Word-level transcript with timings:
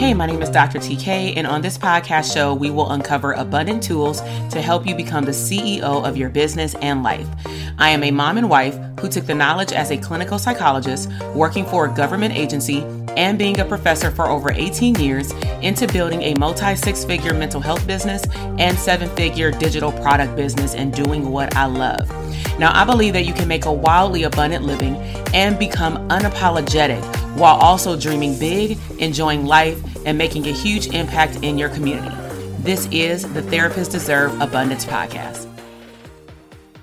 Hey, 0.00 0.14
my 0.14 0.24
name 0.24 0.40
is 0.40 0.48
Dr. 0.48 0.78
TK, 0.78 1.34
and 1.36 1.46
on 1.46 1.60
this 1.60 1.76
podcast 1.76 2.32
show, 2.32 2.54
we 2.54 2.70
will 2.70 2.90
uncover 2.92 3.32
abundant 3.32 3.82
tools 3.82 4.22
to 4.48 4.62
help 4.62 4.86
you 4.86 4.94
become 4.94 5.26
the 5.26 5.30
CEO 5.30 5.82
of 5.82 6.16
your 6.16 6.30
business 6.30 6.74
and 6.76 7.02
life. 7.02 7.28
I 7.76 7.90
am 7.90 8.02
a 8.02 8.10
mom 8.10 8.38
and 8.38 8.48
wife 8.48 8.78
who 8.98 9.10
took 9.10 9.26
the 9.26 9.34
knowledge 9.34 9.72
as 9.72 9.90
a 9.90 9.98
clinical 9.98 10.38
psychologist, 10.38 11.10
working 11.34 11.66
for 11.66 11.84
a 11.84 11.94
government 11.94 12.34
agency, 12.34 12.80
and 13.14 13.38
being 13.38 13.60
a 13.60 13.64
professor 13.66 14.10
for 14.10 14.30
over 14.30 14.50
18 14.50 14.94
years 14.94 15.32
into 15.60 15.86
building 15.86 16.22
a 16.22 16.34
multi 16.36 16.74
six 16.76 17.04
figure 17.04 17.34
mental 17.34 17.60
health 17.60 17.86
business 17.86 18.24
and 18.58 18.78
seven 18.78 19.14
figure 19.16 19.50
digital 19.50 19.92
product 19.92 20.34
business 20.34 20.74
and 20.74 20.94
doing 20.94 21.30
what 21.30 21.54
I 21.56 21.66
love. 21.66 22.08
Now, 22.58 22.72
I 22.72 22.86
believe 22.86 23.12
that 23.12 23.26
you 23.26 23.34
can 23.34 23.46
make 23.46 23.66
a 23.66 23.72
wildly 23.72 24.22
abundant 24.22 24.64
living 24.64 24.96
and 25.34 25.58
become 25.58 26.08
unapologetic 26.08 27.02
while 27.40 27.56
also 27.56 27.98
dreaming 27.98 28.38
big, 28.38 28.78
enjoying 28.98 29.46
life, 29.46 29.80
and 30.04 30.18
making 30.18 30.46
a 30.46 30.52
huge 30.52 30.88
impact 30.88 31.36
in 31.36 31.56
your 31.56 31.70
community. 31.70 32.14
This 32.58 32.86
is 32.92 33.22
the 33.32 33.40
Therapists 33.40 33.90
Deserve 33.90 34.38
Abundance 34.42 34.84
podcast. 34.84 35.46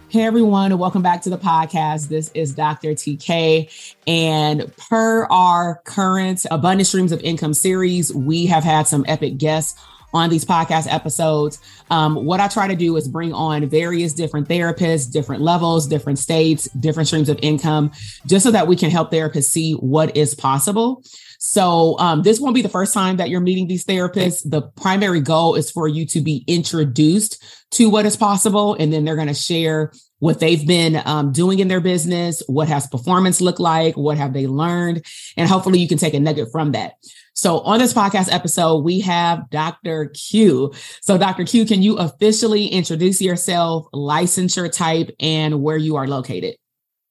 Hey 0.10 0.24
everyone, 0.24 0.72
and 0.72 0.80
welcome 0.80 1.04
back 1.04 1.22
to 1.24 1.30
the 1.30 1.38
podcast. 1.38 2.08
This 2.08 2.32
is 2.34 2.56
Dr. 2.56 2.94
TK. 2.94 3.70
And 4.08 4.76
per 4.78 5.26
our 5.26 5.80
current 5.84 6.44
Abundant 6.50 6.88
Streams 6.88 7.12
of 7.12 7.22
Income 7.22 7.54
series, 7.54 8.12
we 8.12 8.48
have 8.48 8.64
had 8.64 8.88
some 8.88 9.06
epic 9.08 9.38
guests 9.38 9.80
on 10.18 10.30
these 10.30 10.44
podcast 10.44 10.92
episodes. 10.92 11.60
Um, 11.90 12.26
what 12.26 12.40
I 12.40 12.48
try 12.48 12.68
to 12.68 12.76
do 12.76 12.98
is 12.98 13.08
bring 13.08 13.34
on 13.34 13.68
various 13.70 14.14
different 14.14 14.50
therapists, 14.50 15.12
different 15.12 15.42
levels, 15.42 15.88
different 15.88 16.20
states, 16.20 16.66
different 16.80 17.08
streams 17.08 17.30
of 17.30 17.40
income, 17.42 17.92
just 18.26 18.44
so 18.44 18.52
that 18.52 18.68
we 18.68 18.76
can 18.76 18.90
help 18.90 19.12
therapists 19.12 19.46
see 19.46 19.74
what 19.74 20.18
is 20.18 20.36
possible. 20.36 21.04
So 21.40 21.98
um, 22.00 22.24
this 22.24 22.40
won't 22.40 22.56
be 22.56 22.62
the 22.62 22.70
first 22.70 22.94
time 22.94 23.18
that 23.18 23.30
you're 23.30 23.42
meeting 23.42 23.68
these 23.68 23.86
therapists. 23.86 24.42
The 24.50 24.64
primary 24.64 25.22
goal 25.22 25.56
is 25.56 25.70
for 25.70 25.88
you 25.88 26.06
to 26.08 26.22
be 26.22 26.44
introduced 26.48 27.44
to 27.72 27.90
what 27.90 28.06
is 28.06 28.18
possible, 28.18 28.76
and 28.80 28.92
then 28.92 29.06
they're 29.06 29.16
going 29.16 29.28
to 29.28 29.34
share 29.34 29.92
what 30.20 30.40
they've 30.40 30.66
been 30.66 31.00
um, 31.06 31.32
doing 31.32 31.60
in 31.60 31.68
their 31.68 31.82
business, 31.82 32.42
what 32.48 32.68
has 32.68 32.88
performance 32.88 33.40
looked 33.40 33.60
like, 33.60 33.96
what 33.96 34.18
have 34.18 34.34
they 34.34 34.48
learned, 34.48 35.06
and 35.36 35.48
hopefully 35.48 35.80
you 35.80 35.88
can 35.88 36.00
take 36.00 36.16
a 36.16 36.20
nugget 36.20 36.50
from 36.52 36.72
that. 36.72 36.94
So 37.38 37.60
on 37.60 37.78
this 37.78 37.94
podcast 37.94 38.34
episode, 38.34 38.78
we 38.78 39.00
have 39.02 39.48
Dr. 39.52 40.08
Q. 40.08 40.74
So 41.02 41.20
Dr. 41.20 41.46
Q, 41.46 41.68
can 41.68 41.84
you 41.84 41.96
officially 41.98 42.66
introduce 42.66 43.22
yourself, 43.22 43.86
licensure 43.94 44.72
type, 44.72 45.12
and 45.20 45.62
where 45.62 45.78
you 45.78 45.98
are 45.98 46.08
located? 46.08 46.56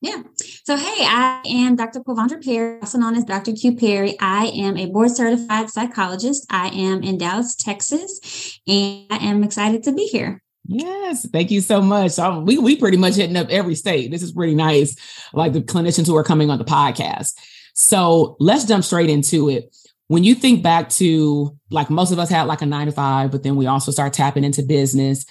Yeah. 0.01 0.25
So, 0.65 0.77
hey, 0.77 1.05
I 1.07 1.43
am 1.47 1.77
Dr. 1.77 2.01
Pavandra 2.01 2.45
Perry, 2.45 2.81
also 2.81 2.99
known 2.99 3.15
as 3.15 3.23
Dr. 3.23 3.53
Q 3.53 3.77
Perry. 3.77 4.17
I 4.19 4.47
am 4.47 4.77
a 4.77 4.87
board 4.87 5.13
certified 5.13 5.71
psychologist. 5.71 6.45
I 6.51 6.69
am 6.71 7.05
in 7.05 7.19
Dallas, 7.19 7.55
Texas, 7.55 8.59
and 8.67 9.07
I 9.09 9.19
am 9.19 9.45
excited 9.45 9.85
to 9.85 9.93
be 9.93 10.07
here. 10.07 10.43
Yes, 10.67 11.29
thank 11.31 11.53
you 11.53 11.61
so 11.61 11.81
much. 11.81 12.19
We 12.43 12.59
we 12.59 12.75
pretty 12.75 12.97
much 12.97 13.15
hitting 13.15 13.37
up 13.37 13.49
every 13.49 13.77
state. 13.77 14.11
This 14.11 14.25
is 14.25 14.33
pretty 14.33 14.57
nice. 14.57 14.97
Like 15.33 15.53
the 15.53 15.63
clinicians 15.63 16.09
who 16.09 16.17
are 16.17 16.25
coming 16.25 16.51
on 16.51 16.59
the 16.59 16.65
podcast. 16.65 17.35
So 17.75 18.37
let's 18.41 18.65
jump 18.65 18.83
straight 18.83 19.09
into 19.09 19.51
it 19.51 19.73
when 20.09 20.25
you 20.25 20.35
think 20.35 20.63
back 20.63 20.89
to 20.91 21.57
like 21.71 21.91
most 21.91 22.13
of 22.13 22.19
us 22.19 22.31
had 22.31 22.45
like 22.45 22.63
a 22.63 22.67
nine 22.67 22.87
to 22.87 22.93
five, 22.93 23.31
but 23.31 23.43
then 23.43 23.57
we 23.57 23.67
also 23.67 23.91
start 23.91 24.13
tapping 24.13 24.45
into 24.45 24.63
business 24.63 25.27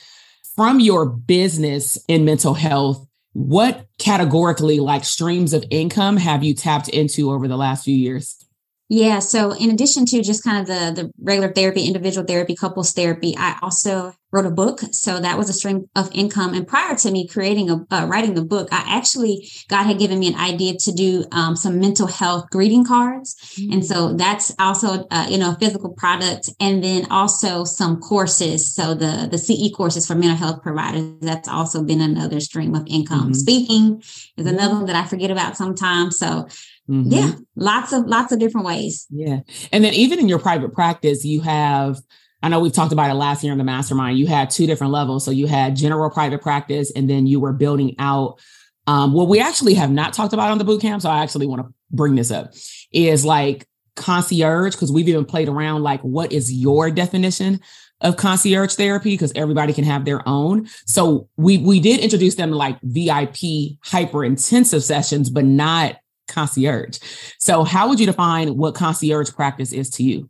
from 0.55 0.79
your 0.79 1.05
business 1.05 1.97
in 2.07 2.25
mental 2.25 2.53
health, 2.53 3.05
what 3.33 3.87
categorically 3.99 4.79
like 4.79 5.03
streams 5.03 5.53
of 5.53 5.65
income 5.69 6.15
have 6.15 6.43
you 6.43 6.53
tapped 6.53 6.87
into 6.87 7.31
over 7.31 7.47
the 7.47 7.57
last 7.57 7.83
few 7.83 7.95
years? 7.95 8.44
Yeah. 8.87 9.19
So 9.19 9.51
in 9.51 9.71
addition 9.71 10.05
to 10.07 10.21
just 10.21 10.43
kind 10.43 10.59
of 10.59 10.67
the 10.67 11.01
the 11.01 11.11
regular 11.19 11.51
therapy, 11.51 11.85
individual 11.85 12.25
therapy, 12.25 12.55
couples 12.55 12.91
therapy, 12.93 13.35
I 13.35 13.57
also 13.61 14.13
wrote 14.31 14.45
a 14.45 14.51
book. 14.51 14.81
So 14.91 15.19
that 15.19 15.37
was 15.37 15.49
a 15.49 15.53
stream 15.53 15.89
of 15.95 16.09
income. 16.13 16.53
And 16.53 16.67
prior 16.67 16.95
to 16.95 17.11
me 17.11 17.27
creating 17.27 17.69
a 17.69 17.85
uh, 17.89 18.05
writing 18.05 18.35
the 18.35 18.43
book, 18.43 18.67
I 18.71 18.83
actually 18.85 19.49
God 19.69 19.85
had 19.85 19.97
given 19.97 20.19
me 20.19 20.27
an 20.27 20.39
idea 20.39 20.75
to 20.75 20.91
do 20.91 21.25
um, 21.31 21.55
some 21.55 21.79
mental 21.79 22.05
health 22.05 22.49
greeting 22.51 22.85
cards, 22.85 23.35
mm-hmm. 23.55 23.73
and 23.73 23.85
so 23.85 24.13
that's 24.13 24.53
also 24.59 25.07
uh, 25.09 25.27
you 25.29 25.39
know 25.39 25.53
a 25.53 25.55
physical 25.55 25.89
product, 25.89 26.51
and 26.59 26.83
then 26.83 27.07
also 27.09 27.63
some 27.63 27.99
courses. 27.99 28.71
So 28.71 28.93
the 28.93 29.27
the 29.31 29.39
CE 29.39 29.73
courses 29.73 30.05
for 30.05 30.13
mental 30.13 30.37
health 30.37 30.61
providers. 30.61 31.15
That's 31.21 31.47
also 31.47 31.83
been 31.83 32.01
another 32.01 32.39
stream 32.39 32.75
of 32.75 32.85
income. 32.85 33.31
Mm-hmm. 33.31 33.33
Speaking 33.33 34.03
is 34.37 34.45
another 34.45 34.75
one 34.75 34.85
that 34.85 34.95
I 34.95 35.07
forget 35.07 35.31
about 35.31 35.57
sometimes. 35.57 36.19
So 36.19 36.47
Mm-hmm. 36.89 37.11
Yeah, 37.11 37.31
lots 37.55 37.93
of 37.93 38.05
lots 38.05 38.31
of 38.31 38.39
different 38.39 38.67
ways. 38.67 39.07
Yeah. 39.09 39.39
And 39.71 39.83
then 39.83 39.93
even 39.93 40.19
in 40.19 40.29
your 40.29 40.39
private 40.39 40.73
practice, 40.73 41.25
you 41.25 41.41
have 41.41 41.97
I 42.43 42.49
know 42.49 42.59
we've 42.59 42.73
talked 42.73 42.93
about 42.93 43.09
it 43.09 43.15
last 43.15 43.43
year 43.43 43.51
in 43.51 43.57
the 43.57 43.63
mastermind. 43.63 44.19
You 44.19 44.27
had 44.27 44.51
two 44.51 44.67
different 44.67 44.93
levels. 44.93 45.25
So 45.25 45.31
you 45.31 45.47
had 45.47 45.75
general 45.75 46.11
private 46.11 46.41
practice 46.41 46.91
and 46.95 47.09
then 47.09 47.25
you 47.25 47.39
were 47.39 47.53
building 47.53 47.95
out 47.97 48.39
um 48.87 49.13
what 49.13 49.27
we 49.27 49.39
actually 49.39 49.73
have 49.75 49.89
not 49.89 50.13
talked 50.13 50.33
about 50.33 50.51
on 50.51 50.59
the 50.59 50.63
boot 50.63 50.81
camp, 50.81 51.01
so 51.01 51.09
I 51.09 51.23
actually 51.23 51.47
want 51.47 51.61
to 51.63 51.73
bring 51.91 52.15
this 52.15 52.29
up 52.31 52.53
is 52.91 53.25
like 53.25 53.67
concierge 53.95 54.75
because 54.75 54.91
we've 54.91 55.09
even 55.09 55.25
played 55.25 55.49
around 55.49 55.81
like 55.81 56.01
what 56.01 56.31
is 56.31 56.51
your 56.51 56.91
definition 56.91 57.61
of 58.01 58.17
concierge 58.17 58.75
therapy 58.75 59.11
because 59.11 59.31
everybody 59.35 59.73
can 59.73 59.85
have 59.85 60.05
their 60.05 60.27
own. 60.27 60.67
So 60.85 61.29
we 61.37 61.57
we 61.57 61.79
did 61.79 61.99
introduce 61.99 62.35
them 62.35 62.51
like 62.51 62.77
VIP 62.83 63.79
hyper 63.83 64.23
intensive 64.23 64.83
sessions 64.83 65.29
but 65.29 65.45
not 65.45 65.95
concierge. 66.27 66.99
So, 67.39 67.63
how 67.63 67.89
would 67.89 67.99
you 67.99 68.05
define 68.05 68.57
what 68.57 68.75
concierge 68.75 69.31
practice 69.31 69.71
is 69.71 69.89
to 69.91 70.03
you? 70.03 70.29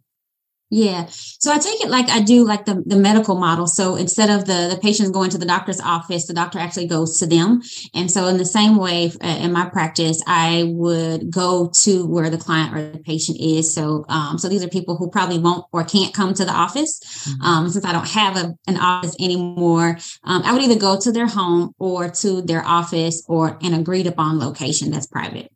Yeah. 0.71 1.06
So 1.09 1.51
I 1.51 1.59
take 1.59 1.80
it 1.81 1.89
like 1.89 2.09
I 2.09 2.21
do 2.21 2.44
like 2.44 2.65
the, 2.65 2.83
the 2.86 2.95
medical 2.95 3.36
model. 3.36 3.68
So 3.68 3.95
instead 3.95 4.31
of 4.31 4.45
the, 4.45 4.68
the 4.74 4.80
patient 4.81 5.13
going 5.13 5.30
to 5.30 5.38
the 5.38 5.45
doctor's 5.45 5.80
office, 5.80 6.25
the 6.25 6.33
doctor 6.33 6.57
actually 6.57 6.88
goes 6.88 7.19
to 7.19 7.27
them. 7.27 7.62
And 7.94 8.09
so 8.09 8.27
in 8.27 8.38
the 8.38 8.45
same 8.45 8.75
way 8.75 9.12
uh, 9.24 9.27
in 9.27 9.51
my 9.53 9.69
practice, 9.69 10.24
I 10.25 10.63
would 10.74 11.31
go 11.31 11.69
to 11.83 12.06
where 12.07 12.31
the 12.31 12.39
client 12.39 12.75
or 12.75 12.92
the 12.92 12.97
patient 12.97 13.39
is. 13.39 13.74
So, 13.75 14.06
um, 14.09 14.39
so 14.39 14.50
these 14.50 14.63
are 14.63 14.68
people 14.68 14.97
who 14.97 15.09
probably 15.09 15.38
won't 15.38 15.65
or 15.71 15.83
can't 15.83 16.15
come 16.15 16.33
to 16.33 16.45
the 16.45 16.51
office. 16.51 17.00
Mm-hmm. 17.00 17.42
Um, 17.44 17.69
since 17.69 17.86
I 17.86 17.92
don't 17.92 18.09
have 18.09 18.36
a, 18.36 18.53
an 18.68 18.77
office 18.77 19.15
anymore, 19.19 19.97
um, 20.24 20.42
I 20.44 20.51
would 20.51 20.63
either 20.63 20.80
go 20.80 21.00
to 21.00 21.12
their 21.12 21.27
home 21.27 21.74
or 21.77 22.09
to 22.09 22.42
their 22.42 22.65
office 22.65 23.24
or 23.27 23.59
an 23.62 23.75
agreed 23.75 24.07
upon 24.07 24.39
location 24.39 24.89
that's 24.89 25.07
private. 25.07 25.51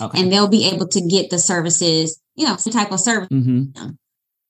Okay. 0.00 0.20
And 0.20 0.32
they'll 0.32 0.48
be 0.48 0.68
able 0.68 0.88
to 0.88 1.00
get 1.00 1.30
the 1.30 1.38
services, 1.38 2.20
you 2.34 2.46
know, 2.46 2.56
some 2.56 2.72
type 2.72 2.92
of 2.92 3.00
service. 3.00 3.28
Mm-hmm. 3.28 3.90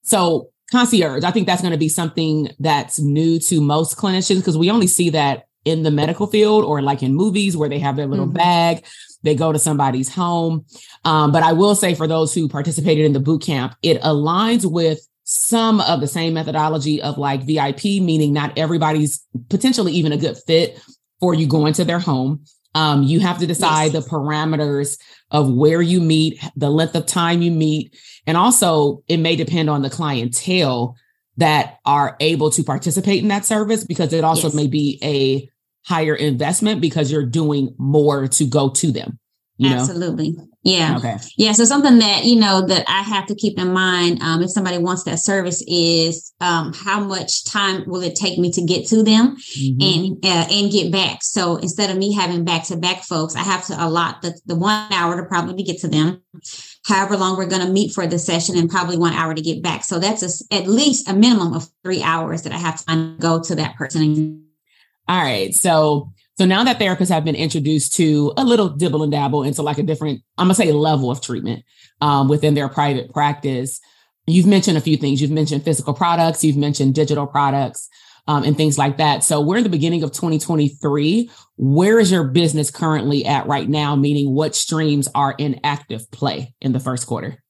So 0.03 0.49
concierge, 0.71 1.23
I 1.23 1.31
think 1.31 1.47
that's 1.47 1.61
going 1.61 1.73
to 1.73 1.77
be 1.77 1.89
something 1.89 2.49
that's 2.59 2.99
new 2.99 3.39
to 3.39 3.61
most 3.61 3.97
clinicians 3.97 4.37
because 4.37 4.57
we 4.57 4.71
only 4.71 4.87
see 4.87 5.11
that 5.11 5.47
in 5.63 5.81
the 5.83 5.91
medical 5.91 6.27
field 6.27 6.63
or 6.63 6.81
like 6.81 7.01
in 7.01 7.15
movies 7.15 7.57
where 7.57 7.69
they 7.69 7.79
have 7.79 7.95
their 7.95 8.05
little 8.05 8.25
mm-hmm. 8.27 8.37
bag, 8.37 8.85
they 9.23 9.35
go 9.35 9.51
to 9.51 9.59
somebody's 9.59 10.13
home. 10.13 10.65
Um, 11.03 11.31
but 11.31 11.43
I 11.43 11.53
will 11.53 11.75
say 11.75 11.95
for 11.95 12.07
those 12.07 12.33
who 12.33 12.47
participated 12.47 13.05
in 13.05 13.13
the 13.13 13.19
boot 13.19 13.41
camp, 13.41 13.75
it 13.81 14.01
aligns 14.01 14.69
with 14.69 14.99
some 15.23 15.81
of 15.81 16.01
the 16.01 16.07
same 16.07 16.35
methodology 16.35 17.01
of 17.01 17.17
like 17.17 17.41
VIP, 17.41 17.83
meaning 17.83 18.31
not 18.31 18.55
everybody's 18.57 19.25
potentially 19.49 19.91
even 19.93 20.11
a 20.11 20.17
good 20.17 20.37
fit 20.45 20.79
for 21.19 21.33
you 21.33 21.47
going 21.47 21.73
to 21.73 21.83
their 21.83 21.99
home. 21.99 22.45
Um, 22.75 23.03
you 23.03 23.21
have 23.21 23.39
to 23.39 23.47
decide 23.47 23.93
yes. 23.93 24.03
the 24.03 24.09
parameters 24.09 24.99
of 25.31 25.51
where 25.51 25.81
you 25.81 26.01
meet, 26.01 26.43
the 26.55 26.69
length 26.69 26.95
of 26.95 27.05
time 27.05 27.41
you 27.41 27.49
meet, 27.49 27.97
and 28.27 28.37
also 28.37 29.03
it 29.07 29.17
may 29.17 29.35
depend 29.35 29.69
on 29.69 29.81
the 29.81 29.89
clientele 29.89 30.95
that 31.37 31.79
are 31.85 32.15
able 32.19 32.49
to 32.51 32.63
participate 32.63 33.21
in 33.21 33.29
that 33.29 33.45
service 33.45 33.83
because 33.83 34.13
it 34.13 34.23
also 34.23 34.47
yes. 34.47 34.55
may 34.55 34.67
be 34.67 34.99
a 35.01 35.49
higher 35.87 36.15
investment 36.15 36.81
because 36.81 37.11
you're 37.11 37.25
doing 37.25 37.73
more 37.77 38.27
to 38.27 38.45
go 38.45 38.69
to 38.69 38.91
them. 38.91 39.19
You 39.57 39.69
Absolutely. 39.69 40.31
Know? 40.31 40.47
Yeah. 40.63 40.97
Okay. 40.97 41.15
Yeah. 41.37 41.53
So 41.53 41.63
something 41.63 41.99
that, 41.99 42.25
you 42.25 42.37
know, 42.37 42.65
that 42.65 42.85
I 42.89 43.03
have 43.03 43.27
to 43.27 43.35
keep 43.35 43.57
in 43.59 43.71
mind, 43.71 44.21
um, 44.21 44.41
if 44.41 44.49
somebody 44.49 44.79
wants 44.79 45.03
that 45.03 45.19
service 45.19 45.63
is, 45.67 46.33
um, 46.41 46.73
how 46.73 46.99
much 46.99 47.45
time 47.45 47.83
will 47.87 48.01
it 48.01 48.15
take 48.15 48.37
me 48.37 48.51
to 48.51 48.65
get 48.65 48.87
to 48.87 49.03
them 49.03 49.37
mm-hmm. 49.37 49.81
and, 49.81 50.25
uh, 50.25 50.47
and 50.51 50.71
get 50.71 50.91
back. 50.91 51.19
So 51.21 51.55
instead 51.57 51.89
of 51.89 51.97
me 51.97 52.13
having 52.13 52.43
back 52.43 52.65
to 52.65 52.77
back 52.77 53.03
folks, 53.03 53.35
I 53.35 53.43
have 53.43 53.65
to 53.67 53.75
allot 53.81 54.23
the, 54.23 54.37
the 54.45 54.55
one 54.55 54.91
hour 54.91 55.21
to 55.21 55.27
probably 55.27 55.63
get 55.63 55.79
to 55.81 55.87
them. 55.87 56.21
However 56.85 57.15
long 57.15 57.37
we're 57.37 57.45
going 57.45 57.65
to 57.65 57.71
meet 57.71 57.93
for 57.93 58.07
the 58.07 58.19
session 58.19 58.57
and 58.57 58.69
probably 58.69 58.97
one 58.97 59.13
hour 59.13 59.33
to 59.33 59.41
get 59.41 59.61
back. 59.61 59.83
So 59.83 59.99
that's 59.99 60.23
a, 60.23 60.53
at 60.53 60.67
least 60.67 61.07
a 61.07 61.13
minimum 61.13 61.53
of 61.53 61.69
three 61.83 62.01
hours 62.01 62.41
that 62.41 62.51
I 62.53 62.57
have 62.57 62.83
to 62.85 63.15
go 63.19 63.39
to 63.41 63.55
that 63.55 63.75
person. 63.75 64.47
All 65.07 65.21
right. 65.21 65.53
So 65.53 66.11
so 66.37 66.45
now 66.45 66.63
that 66.65 66.79
therapists 66.79 67.09
have 67.09 67.23
been 67.23 67.35
introduced 67.35 67.93
to 67.95 68.33
a 68.35 68.43
little 68.43 68.69
dibble 68.69 69.03
and 69.03 69.11
dabble 69.11 69.43
into 69.43 69.61
like 69.61 69.77
a 69.77 69.83
different, 69.83 70.21
I'm 70.37 70.45
gonna 70.45 70.55
say 70.55 70.71
level 70.71 71.09
of 71.09 71.21
treatment 71.21 71.63
um, 72.01 72.27
within 72.27 72.55
their 72.55 72.67
private 72.67 73.11
practice, 73.13 73.79
you've 74.27 74.45
mentioned 74.45 74.77
a 74.77 74.81
few 74.81 74.97
things. 74.97 75.21
You've 75.21 75.31
mentioned 75.31 75.63
physical 75.63 75.93
products, 75.93 76.43
you've 76.43 76.57
mentioned 76.57 76.93
digital 76.93 77.25
products, 77.25 77.87
um, 78.27 78.43
and 78.43 78.57
things 78.57 78.77
like 78.77 78.97
that. 78.97 79.23
So 79.23 79.39
we're 79.39 79.57
in 79.57 79.63
the 79.63 79.69
beginning 79.69 80.03
of 80.03 80.11
2023. 80.11 81.29
Where 81.57 81.99
is 81.99 82.11
your 82.11 82.25
business 82.25 82.69
currently 82.69 83.25
at 83.25 83.47
right 83.47 83.69
now? 83.69 83.95
Meaning, 83.95 84.33
what 84.33 84.55
streams 84.55 85.07
are 85.15 85.35
in 85.37 85.61
active 85.63 86.09
play 86.11 86.53
in 86.59 86.73
the 86.73 86.79
first 86.79 87.07
quarter? 87.07 87.41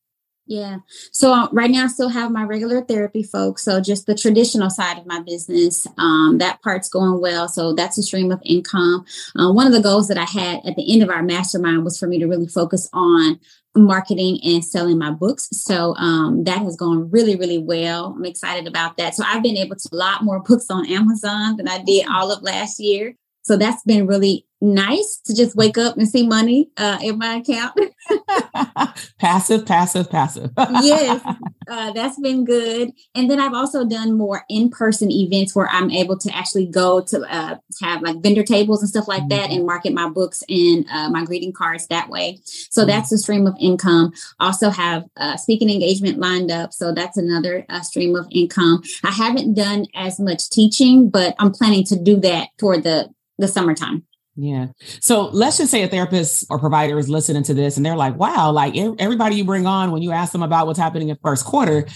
Yeah. 0.48 0.78
So 1.12 1.34
uh, 1.34 1.50
right 1.52 1.72
now 1.72 1.86
I 1.86 1.88
still 1.88 2.10
have 2.10 2.32
my 2.32 2.44
regular 2.44 2.82
therapy 2.82 3.24
folks. 3.24 3.64
So 3.64 3.82
just 3.82 4.06
the 4.06 4.14
traditional 4.14 4.70
side 4.70 5.00
of 5.00 5.08
my 5.08 5.20
business, 5.22 5.88
um, 5.98 6.38
that 6.38 6.62
part's 6.62 6.88
going 6.88 7.20
well. 7.20 7.48
So 7.48 7.74
that's 7.74 7.98
a 7.98 8.04
stream 8.04 8.32
of 8.32 8.42
income. 8.46 9.06
Uh, 9.36 9.52
one 9.52 9.66
of 9.66 9.74
the 9.74 9.82
goals 9.82 10.08
that 10.10 10.20
I 10.20 10.26
had 10.26 10.62
at 10.66 10.76
the 10.76 10.94
end 10.94 11.02
of 11.02 11.10
our 11.10 11.24
mastermind 11.24 11.84
was 11.84 11.98
for 11.98 12.08
me 12.08 12.20
to 12.20 12.28
really 12.28 12.48
focus 12.48 12.88
on 12.94 13.40
marketing 13.76 14.40
and 14.44 14.64
selling 14.64 14.98
my 15.00 15.12
books. 15.12 15.50
So 15.52 15.96
um, 15.96 16.44
that 16.44 16.60
has 16.60 16.76
gone 16.76 17.10
really, 17.10 17.36
really 17.36 17.58
well. 17.58 18.14
I'm 18.16 18.26
excited 18.26 18.68
about 18.68 18.98
that. 18.98 19.16
So 19.16 19.24
I've 19.26 19.44
been 19.44 19.58
able 19.58 19.76
to 19.76 19.90
a 19.92 19.96
lot 19.96 20.24
more 20.24 20.40
books 20.48 20.68
on 20.70 20.88
Amazon 20.90 21.58
than 21.58 21.68
I 21.68 21.82
did 21.82 22.08
all 22.08 22.32
of 22.32 22.44
last 22.44 22.80
year. 22.80 23.16
So 23.42 23.58
that's 23.58 23.84
been 23.84 24.08
really 24.08 24.48
nice 24.66 25.18
to 25.26 25.36
just 25.36 25.56
wake 25.56 25.78
up 25.78 25.98
and 25.98 26.08
see 26.08 26.28
money 26.28 26.70
uh, 26.78 26.98
in 27.02 27.18
my 27.18 27.36
account. 27.36 27.80
passive, 29.20 29.66
passive, 29.66 30.10
passive. 30.10 30.52
yes, 30.58 31.22
uh, 31.70 31.92
that's 31.94 32.20
been 32.20 32.44
good. 32.44 32.92
And 33.14 33.30
then 33.30 33.40
I've 33.40 33.54
also 33.54 33.86
done 33.86 34.18
more 34.18 34.44
in 34.50 34.70
person 34.70 35.12
events 35.12 35.56
where 35.56 35.70
I'm 35.70 35.92
able 35.92 36.18
to 36.18 36.36
actually 36.36 36.66
go 36.66 37.02
to 37.02 37.22
uh, 37.22 37.58
have 37.82 38.02
like 38.02 38.22
vendor 38.22 38.44
tables 38.44 38.82
and 38.82 38.90
stuff 38.90 39.08
like 39.08 39.22
mm-hmm. 39.24 39.30
that 39.30 39.52
and 39.52 39.66
market 39.66 39.94
my 39.94 40.10
books 40.10 40.44
and 40.50 40.86
uh, 40.92 41.10
my 41.10 41.24
greeting 41.26 41.54
cards 41.54 41.88
that 41.88 42.10
way. 42.10 42.40
So 42.44 42.82
mm-hmm. 42.82 42.90
that's 42.90 43.12
a 43.12 43.18
stream 43.18 43.48
of 43.48 43.56
income. 43.60 44.14
Also 44.40 44.70
have 44.70 45.06
a 45.18 45.38
speaking 45.38 45.70
engagement 45.70 46.20
lined 46.20 46.52
up. 46.52 46.74
So 46.74 46.94
that's 46.94 47.18
another 47.18 47.66
uh, 47.70 47.82
stream 47.82 48.16
of 48.16 48.28
income. 48.32 48.82
I 49.04 49.12
haven't 49.12 49.54
done 49.54 49.86
as 49.94 50.20
much 50.20 50.50
teaching, 50.50 51.10
but 51.10 51.36
I'm 51.40 51.52
planning 51.52 51.84
to 51.86 51.96
do 51.96 52.20
that 52.22 52.50
toward 52.58 52.84
the 52.84 53.10
the 53.38 53.48
summertime. 53.48 54.06
Yeah. 54.36 54.68
So 55.00 55.28
let's 55.28 55.58
just 55.58 55.72
say 55.72 55.84
a 55.84 55.88
therapist 55.88 56.46
or 56.50 56.60
provider 56.60 57.00
is 57.00 57.10
listening 57.10 57.44
to 57.44 57.54
this 57.54 57.78
and 57.78 57.86
they're 57.86 57.96
like, 57.96 58.16
wow, 58.18 58.52
like 58.52 58.76
everybody 58.76 59.38
you 59.38 59.46
bring 59.46 59.66
on 59.66 59.92
when 59.92 60.02
you 60.02 60.12
ask 60.12 60.32
them 60.34 60.44
about 60.44 60.68
what's 60.68 60.80
happening 60.80 61.10
in 61.10 61.18
first 61.24 61.46
quarter, 61.46 61.88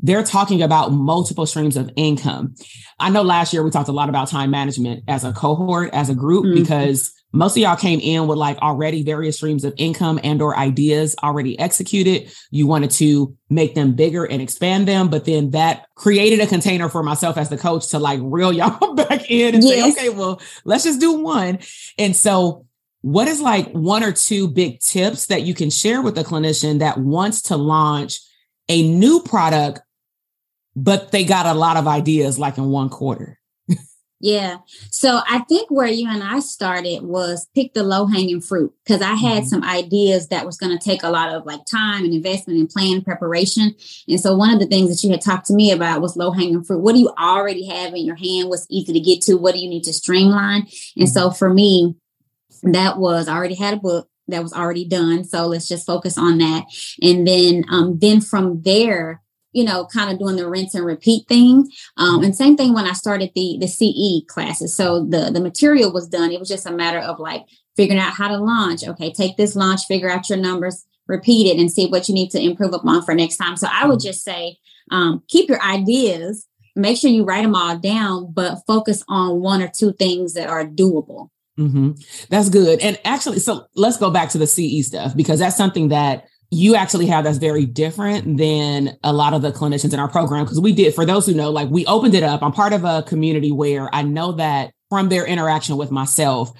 they're 0.00 0.22
talking 0.22 0.62
about 0.62 0.92
multiple 0.92 1.46
streams 1.46 1.76
of 1.76 1.90
income. 1.96 2.54
I 2.98 3.08
know 3.08 3.22
last 3.22 3.54
year 3.54 3.62
we 3.62 3.70
talked 3.70 3.88
a 3.88 3.92
lot 3.92 4.10
about 4.10 4.28
time 4.28 4.50
management 4.50 5.04
as 5.08 5.24
a 5.24 5.32
cohort, 5.32 5.90
as 5.94 6.10
a 6.10 6.14
group, 6.14 6.44
mm-hmm. 6.44 6.60
because 6.60 7.15
most 7.32 7.56
of 7.56 7.58
y'all 7.58 7.76
came 7.76 8.00
in 8.00 8.26
with 8.26 8.38
like 8.38 8.56
already 8.58 9.02
various 9.02 9.36
streams 9.36 9.64
of 9.64 9.74
income 9.76 10.18
and 10.22 10.40
or 10.40 10.56
ideas 10.56 11.14
already 11.22 11.58
executed. 11.58 12.32
You 12.50 12.66
wanted 12.66 12.90
to 12.92 13.36
make 13.50 13.74
them 13.74 13.94
bigger 13.94 14.24
and 14.24 14.40
expand 14.40 14.88
them 14.88 15.08
but 15.08 15.24
then 15.24 15.50
that 15.50 15.86
created 15.94 16.40
a 16.40 16.46
container 16.46 16.88
for 16.88 17.02
myself 17.02 17.36
as 17.36 17.48
the 17.48 17.58
coach 17.58 17.88
to 17.88 17.98
like 17.98 18.20
reel 18.22 18.52
y'all 18.52 18.94
back 18.94 19.30
in 19.30 19.54
and 19.54 19.64
yes. 19.64 19.94
say 19.94 20.08
okay 20.08 20.16
well 20.16 20.40
let's 20.64 20.84
just 20.84 21.00
do 21.00 21.12
one. 21.20 21.58
And 21.98 22.16
so 22.16 22.66
what 23.02 23.28
is 23.28 23.40
like 23.40 23.70
one 23.70 24.02
or 24.02 24.12
two 24.12 24.48
big 24.48 24.80
tips 24.80 25.26
that 25.26 25.42
you 25.42 25.54
can 25.54 25.70
share 25.70 26.02
with 26.02 26.18
a 26.18 26.24
clinician 26.24 26.80
that 26.80 26.98
wants 26.98 27.42
to 27.42 27.56
launch 27.56 28.20
a 28.68 28.88
new 28.88 29.20
product 29.22 29.80
but 30.74 31.10
they 31.10 31.24
got 31.24 31.46
a 31.46 31.54
lot 31.54 31.76
of 31.76 31.86
ideas 31.86 32.38
like 32.38 32.58
in 32.58 32.66
one 32.66 32.88
quarter 32.88 33.38
yeah. 34.26 34.56
So 34.90 35.20
I 35.28 35.38
think 35.48 35.70
where 35.70 35.86
you 35.86 36.08
and 36.10 36.20
I 36.20 36.40
started 36.40 37.04
was 37.04 37.48
pick 37.54 37.74
the 37.74 37.84
low 37.84 38.06
hanging 38.06 38.40
fruit 38.40 38.74
because 38.84 39.00
I 39.00 39.14
had 39.14 39.44
mm-hmm. 39.44 39.48
some 39.48 39.62
ideas 39.62 40.26
that 40.28 40.44
was 40.44 40.56
going 40.56 40.76
to 40.76 40.84
take 40.84 41.04
a 41.04 41.10
lot 41.10 41.32
of 41.32 41.46
like 41.46 41.64
time 41.64 42.04
and 42.04 42.12
investment 42.12 42.58
and 42.58 42.68
plan 42.68 43.02
preparation. 43.02 43.76
And 44.08 44.20
so 44.20 44.34
one 44.34 44.52
of 44.52 44.58
the 44.58 44.66
things 44.66 44.90
that 44.90 45.06
you 45.06 45.12
had 45.12 45.20
talked 45.20 45.46
to 45.46 45.54
me 45.54 45.70
about 45.70 46.00
was 46.00 46.16
low 46.16 46.32
hanging 46.32 46.64
fruit. 46.64 46.80
What 46.80 46.94
do 46.94 46.98
you 46.98 47.12
already 47.16 47.68
have 47.68 47.94
in 47.94 48.04
your 48.04 48.16
hand? 48.16 48.48
What's 48.48 48.66
easy 48.68 48.92
to 48.92 48.98
get 48.98 49.22
to? 49.22 49.34
What 49.34 49.54
do 49.54 49.60
you 49.60 49.68
need 49.68 49.84
to 49.84 49.92
streamline? 49.92 50.62
Mm-hmm. 50.62 51.02
And 51.02 51.08
so 51.08 51.30
for 51.30 51.48
me, 51.48 51.94
that 52.64 52.98
was 52.98 53.28
I 53.28 53.36
already 53.36 53.54
had 53.54 53.74
a 53.74 53.80
book 53.80 54.08
that 54.26 54.42
was 54.42 54.52
already 54.52 54.88
done. 54.88 55.22
So 55.22 55.46
let's 55.46 55.68
just 55.68 55.86
focus 55.86 56.18
on 56.18 56.38
that. 56.38 56.64
And 57.00 57.24
then, 57.28 57.64
um, 57.70 58.00
then 58.00 58.20
from 58.20 58.62
there, 58.62 59.22
you 59.56 59.64
know, 59.64 59.86
kind 59.86 60.12
of 60.12 60.18
doing 60.18 60.36
the 60.36 60.46
rinse 60.46 60.74
and 60.74 60.84
repeat 60.84 61.26
thing. 61.28 61.66
Um, 61.96 62.22
and 62.22 62.36
same 62.36 62.58
thing 62.58 62.74
when 62.74 62.84
I 62.84 62.92
started 62.92 63.30
the 63.34 63.56
the 63.58 63.66
CE 63.66 64.26
classes. 64.28 64.76
So 64.76 65.06
the 65.06 65.30
the 65.30 65.40
material 65.40 65.94
was 65.94 66.08
done. 66.08 66.30
It 66.30 66.38
was 66.38 66.48
just 66.50 66.66
a 66.66 66.70
matter 66.70 66.98
of 66.98 67.18
like 67.18 67.46
figuring 67.74 67.98
out 67.98 68.12
how 68.12 68.28
to 68.28 68.36
launch. 68.36 68.86
Okay, 68.86 69.10
take 69.10 69.38
this 69.38 69.56
launch, 69.56 69.86
figure 69.88 70.10
out 70.10 70.28
your 70.28 70.36
numbers, 70.36 70.84
repeat 71.06 71.46
it, 71.46 71.58
and 71.58 71.72
see 71.72 71.86
what 71.86 72.06
you 72.06 72.14
need 72.14 72.30
to 72.32 72.40
improve 72.40 72.74
upon 72.74 73.02
for 73.02 73.14
next 73.14 73.38
time. 73.38 73.56
So 73.56 73.66
I 73.72 73.86
would 73.86 74.00
just 74.00 74.22
say, 74.22 74.58
um, 74.90 75.22
keep 75.26 75.48
your 75.48 75.62
ideas. 75.62 76.46
Make 76.74 76.98
sure 76.98 77.10
you 77.10 77.24
write 77.24 77.42
them 77.42 77.54
all 77.54 77.78
down, 77.78 78.32
but 78.34 78.58
focus 78.66 79.02
on 79.08 79.40
one 79.40 79.62
or 79.62 79.70
two 79.74 79.94
things 79.94 80.34
that 80.34 80.50
are 80.50 80.66
doable. 80.66 81.30
Mm-hmm. 81.58 81.92
That's 82.28 82.50
good. 82.50 82.80
And 82.80 83.00
actually, 83.06 83.38
so 83.38 83.68
let's 83.74 83.96
go 83.96 84.10
back 84.10 84.28
to 84.30 84.38
the 84.38 84.46
CE 84.46 84.86
stuff 84.86 85.16
because 85.16 85.38
that's 85.38 85.56
something 85.56 85.88
that 85.88 86.26
you 86.50 86.76
actually 86.76 87.06
have 87.06 87.24
that's 87.24 87.38
very 87.38 87.66
different 87.66 88.38
than 88.38 88.96
a 89.02 89.12
lot 89.12 89.34
of 89.34 89.42
the 89.42 89.50
clinicians 89.50 89.92
in 89.92 89.98
our 89.98 90.08
program 90.08 90.44
because 90.44 90.60
we 90.60 90.72
did 90.72 90.94
for 90.94 91.04
those 91.04 91.26
who 91.26 91.34
know 91.34 91.50
like 91.50 91.68
we 91.70 91.84
opened 91.86 92.14
it 92.14 92.22
up. 92.22 92.42
I'm 92.42 92.52
part 92.52 92.72
of 92.72 92.84
a 92.84 93.02
community 93.02 93.52
where 93.52 93.92
i 93.94 94.02
know 94.02 94.32
that 94.32 94.72
from 94.88 95.08
their 95.08 95.26
interaction 95.26 95.76
with 95.76 95.90
myself 95.90 96.52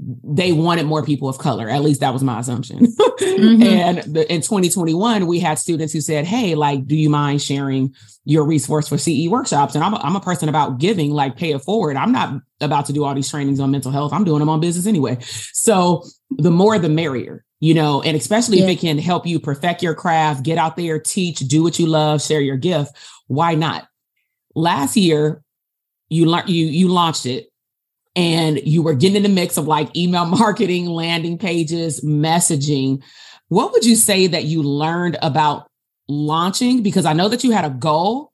they 0.00 0.52
wanted 0.52 0.86
more 0.86 1.04
people 1.04 1.28
of 1.28 1.38
color. 1.38 1.68
At 1.68 1.82
least 1.82 2.00
that 2.00 2.12
was 2.12 2.22
my 2.22 2.40
assumption. 2.40 2.86
Mm-hmm. 3.14 3.62
and 3.62 3.98
the, 4.14 4.32
in 4.32 4.40
2021 4.40 5.26
we 5.26 5.38
had 5.38 5.58
students 5.58 5.92
who 5.92 6.00
said 6.00 6.24
hey 6.24 6.56
like 6.56 6.84
do 6.86 6.96
you 6.96 7.08
mind 7.08 7.40
sharing 7.40 7.94
your 8.24 8.44
resource 8.44 8.88
for 8.88 8.98
ce 8.98 9.28
workshops? 9.28 9.76
And 9.76 9.84
i'm 9.84 9.94
a, 9.94 9.98
I'm 9.98 10.16
a 10.16 10.20
person 10.20 10.48
about 10.48 10.78
giving 10.78 11.12
like 11.12 11.36
pay 11.36 11.52
it 11.52 11.60
forward. 11.60 11.96
I'm 11.96 12.10
not 12.10 12.40
about 12.60 12.86
to 12.86 12.92
do 12.92 13.04
all 13.04 13.14
these 13.14 13.30
trainings 13.30 13.60
on 13.60 13.70
mental 13.70 13.92
health. 13.92 14.12
I'm 14.12 14.24
doing 14.24 14.40
them 14.40 14.48
on 14.48 14.60
business 14.60 14.86
anyway. 14.86 15.18
So 15.20 16.04
the 16.30 16.50
more 16.50 16.78
the 16.78 16.88
merrier 16.88 17.43
you 17.64 17.72
know, 17.72 18.02
and 18.02 18.14
especially 18.14 18.58
yeah. 18.58 18.64
if 18.64 18.70
it 18.72 18.80
can 18.80 18.98
help 18.98 19.26
you 19.26 19.40
perfect 19.40 19.82
your 19.82 19.94
craft, 19.94 20.42
get 20.42 20.58
out 20.58 20.76
there, 20.76 20.98
teach, 20.98 21.38
do 21.38 21.62
what 21.62 21.78
you 21.78 21.86
love, 21.86 22.20
share 22.20 22.42
your 22.42 22.58
gift. 22.58 22.94
why 23.26 23.54
not? 23.54 23.88
Last 24.54 24.98
year, 24.98 25.42
you 26.10 26.26
learned 26.26 26.50
you 26.50 26.66
you 26.66 26.88
launched 26.88 27.24
it 27.24 27.46
and 28.14 28.60
you 28.66 28.82
were 28.82 28.92
getting 28.92 29.16
in 29.16 29.22
the 29.22 29.30
mix 29.30 29.56
of 29.56 29.66
like 29.66 29.96
email 29.96 30.26
marketing, 30.42 30.84
landing 30.84 31.38
pages, 31.38 32.02
messaging. 32.02 33.02
What 33.48 33.72
would 33.72 33.86
you 33.86 33.96
say 33.96 34.26
that 34.26 34.44
you 34.44 34.62
learned 34.62 35.16
about 35.22 35.66
launching? 36.06 36.82
Because 36.82 37.06
I 37.06 37.14
know 37.14 37.30
that 37.30 37.44
you 37.44 37.52
had 37.52 37.64
a 37.64 37.70
goal. 37.70 38.30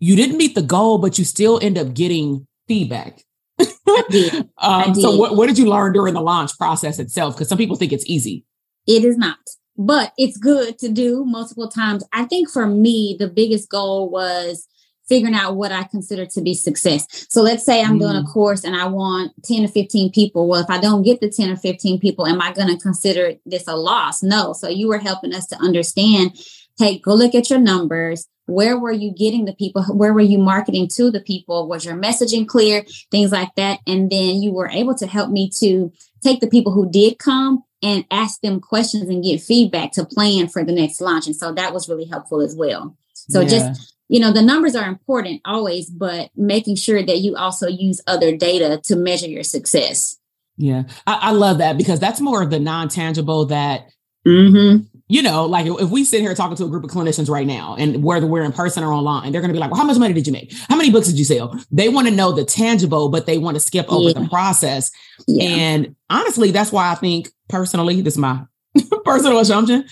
You 0.00 0.16
didn't 0.16 0.38
meet 0.38 0.56
the 0.56 0.60
goal, 0.60 0.98
but 0.98 1.20
you 1.20 1.24
still 1.24 1.60
end 1.62 1.78
up 1.78 1.94
getting 1.94 2.48
feedback. 2.66 3.22
I 3.60 4.02
did. 4.10 4.34
um, 4.36 4.50
I 4.58 4.86
did. 4.86 5.02
So, 5.02 5.14
what, 5.16 5.36
what 5.36 5.46
did 5.46 5.56
you 5.56 5.66
learn 5.66 5.92
during 5.92 6.14
the 6.14 6.20
launch 6.20 6.58
process 6.58 6.98
itself? 6.98 7.36
Because 7.36 7.48
some 7.48 7.58
people 7.58 7.76
think 7.76 7.92
it's 7.92 8.06
easy. 8.06 8.44
It 8.86 9.04
is 9.04 9.16
not, 9.16 9.38
but 9.76 10.12
it's 10.18 10.36
good 10.36 10.78
to 10.78 10.88
do 10.88 11.24
multiple 11.24 11.68
times. 11.68 12.04
I 12.12 12.24
think 12.24 12.50
for 12.50 12.66
me, 12.66 13.16
the 13.18 13.28
biggest 13.28 13.70
goal 13.70 14.10
was 14.10 14.66
figuring 15.08 15.34
out 15.34 15.56
what 15.56 15.72
I 15.72 15.82
consider 15.84 16.26
to 16.26 16.40
be 16.40 16.54
success. 16.54 17.26
So 17.28 17.42
let's 17.42 17.64
say 17.64 17.82
I'm 17.82 17.96
mm. 17.96 18.00
doing 18.00 18.16
a 18.16 18.22
mm. 18.22 18.32
course 18.32 18.64
and 18.64 18.74
I 18.74 18.86
want 18.86 19.32
10 19.44 19.64
or 19.64 19.68
15 19.68 20.10
people. 20.12 20.48
Well, 20.48 20.62
if 20.62 20.70
I 20.70 20.80
don't 20.80 21.02
get 21.02 21.20
the 21.20 21.28
10 21.28 21.50
or 21.50 21.56
15 21.56 22.00
people, 22.00 22.26
am 22.26 22.40
I 22.40 22.52
going 22.52 22.68
to 22.68 22.82
consider 22.82 23.34
this 23.44 23.68
a 23.68 23.76
loss? 23.76 24.22
No. 24.22 24.52
So 24.52 24.68
you 24.68 24.88
were 24.88 24.98
helping 24.98 25.34
us 25.34 25.46
to 25.48 25.56
understand, 25.56 26.32
hey, 26.78 26.98
go 26.98 27.14
look 27.14 27.34
at 27.34 27.50
your 27.50 27.58
numbers. 27.58 28.26
Where 28.46 28.78
were 28.78 28.92
you 28.92 29.12
getting 29.14 29.44
the 29.44 29.54
people? 29.54 29.82
Where 29.84 30.12
were 30.12 30.20
you 30.20 30.38
marketing 30.38 30.88
to 30.94 31.10
the 31.10 31.20
people? 31.20 31.68
Was 31.68 31.84
your 31.84 31.94
messaging 31.94 32.46
clear? 32.46 32.84
Things 33.10 33.32
like 33.32 33.54
that. 33.56 33.80
And 33.86 34.10
then 34.10 34.40
you 34.40 34.52
were 34.52 34.68
able 34.68 34.94
to 34.96 35.06
help 35.06 35.30
me 35.30 35.50
to 35.58 35.92
take 36.22 36.40
the 36.40 36.48
people 36.48 36.72
who 36.72 36.90
did 36.90 37.18
come 37.18 37.64
and 37.82 38.04
ask 38.10 38.40
them 38.40 38.60
questions 38.60 39.08
and 39.08 39.24
get 39.24 39.40
feedback 39.40 39.92
to 39.92 40.04
plan 40.04 40.48
for 40.48 40.64
the 40.64 40.72
next 40.72 41.00
launch. 41.00 41.26
And 41.26 41.36
so 41.36 41.52
that 41.52 41.74
was 41.74 41.88
really 41.88 42.04
helpful 42.04 42.40
as 42.40 42.54
well. 42.54 42.96
So 43.12 43.40
yeah. 43.40 43.48
just 43.48 43.92
you 44.08 44.20
know 44.20 44.30
the 44.30 44.42
numbers 44.42 44.76
are 44.76 44.88
important 44.88 45.40
always 45.44 45.88
but 45.88 46.30
making 46.36 46.76
sure 46.76 47.02
that 47.02 47.18
you 47.18 47.34
also 47.34 47.66
use 47.66 48.00
other 48.06 48.36
data 48.36 48.80
to 48.84 48.94
measure 48.94 49.28
your 49.28 49.42
success 49.42 50.18
yeah 50.58 50.82
i, 51.06 51.18
I 51.22 51.30
love 51.30 51.58
that 51.58 51.78
because 51.78 51.98
that's 51.98 52.20
more 52.20 52.42
of 52.42 52.50
the 52.50 52.60
non-tangible 52.60 53.46
that 53.46 53.88
mm-hmm. 54.26 54.84
You 55.12 55.22
know 55.22 55.44
like 55.46 55.66
if 55.66 55.90
we 55.90 56.04
sit 56.04 56.20
here 56.20 56.34
talking 56.34 56.56
to 56.56 56.64
a 56.64 56.68
group 56.68 56.84
of 56.84 56.90
clinicians 56.90 57.28
right 57.28 57.46
now 57.46 57.76
and 57.78 58.02
whether 58.02 58.26
we're 58.26 58.42
in 58.42 58.52
person 58.52 58.82
or 58.82 58.92
online 58.92 59.32
they're 59.32 59.40
going 59.40 59.50
to 59.50 59.54
be 59.54 59.60
like 59.60 59.70
well 59.70 59.80
how 59.80 59.86
much 59.86 59.98
money 59.98 60.14
did 60.14 60.26
you 60.26 60.32
make 60.32 60.52
how 60.68 60.76
many 60.76 60.90
books 60.90 61.06
did 61.08 61.18
you 61.18 61.24
sell 61.24 61.58
they 61.70 61.88
want 61.88 62.08
to 62.08 62.14
know 62.14 62.32
the 62.32 62.44
tangible 62.44 63.08
but 63.08 63.26
they 63.26 63.38
want 63.38 63.54
to 63.54 63.60
skip 63.60 63.90
over 63.92 64.08
yeah. 64.08 64.22
the 64.22 64.28
process 64.28 64.90
yeah. 65.26 65.44
and 65.44 65.96
honestly 66.10 66.50
that's 66.50 66.72
why 66.72 66.90
i 66.90 66.94
think 66.94 67.28
personally 67.48 68.00
this 68.00 68.14
is 68.14 68.18
my 68.18 68.42
personal 69.04 69.38
assumption 69.38 69.84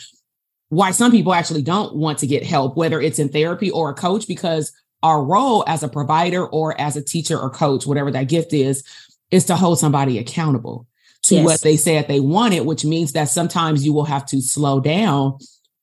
why 0.70 0.92
some 0.92 1.10
people 1.10 1.34
actually 1.34 1.62
don't 1.62 1.94
want 1.96 2.18
to 2.18 2.26
get 2.26 2.46
help, 2.46 2.76
whether 2.76 3.00
it's 3.00 3.18
in 3.18 3.28
therapy 3.28 3.70
or 3.70 3.90
a 3.90 3.94
coach, 3.94 4.26
because 4.26 4.72
our 5.02 5.22
role 5.22 5.64
as 5.66 5.82
a 5.82 5.88
provider 5.88 6.46
or 6.46 6.80
as 6.80 6.96
a 6.96 7.02
teacher 7.02 7.38
or 7.38 7.50
coach, 7.50 7.86
whatever 7.86 8.10
that 8.10 8.28
gift 8.28 8.52
is, 8.52 8.84
is 9.30 9.44
to 9.46 9.56
hold 9.56 9.78
somebody 9.78 10.18
accountable 10.18 10.86
to 11.30 11.36
yes. 11.36 11.44
what 11.44 11.60
they 11.62 11.76
said 11.76 12.06
they 12.06 12.20
wanted, 12.20 12.66
which 12.66 12.84
means 12.84 13.12
that 13.12 13.28
sometimes 13.28 13.84
you 13.84 13.92
will 13.92 14.04
have 14.04 14.26
to 14.26 14.42
slow 14.42 14.80
down 14.80 15.38